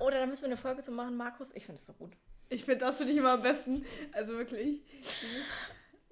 [0.00, 1.52] Oder dann müssen wir eine Folge zu machen, Markus.
[1.54, 2.12] Ich finde das so gut.
[2.48, 3.84] Ich finde, das finde ich immer am besten.
[4.12, 4.82] Also wirklich.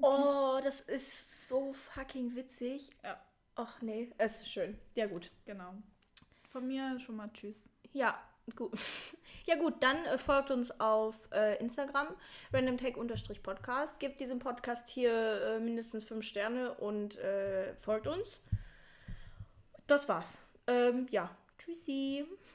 [0.01, 2.91] Oh, das ist so fucking witzig.
[3.03, 3.21] Ja.
[3.55, 4.79] Ach nee, es ist schön.
[4.95, 5.31] Ja, gut.
[5.45, 5.75] Genau.
[6.49, 7.65] Von mir schon mal Tschüss.
[7.93, 8.19] Ja,
[8.57, 8.73] gut.
[9.45, 12.07] Ja gut, dann äh, folgt uns auf äh, Instagram,
[12.53, 13.99] randomtech-podcast.
[13.99, 18.41] Gebt diesem Podcast hier äh, mindestens fünf Sterne und äh, folgt uns.
[19.89, 20.39] Das war's.
[20.69, 22.25] Ähm, ja, tschüssi.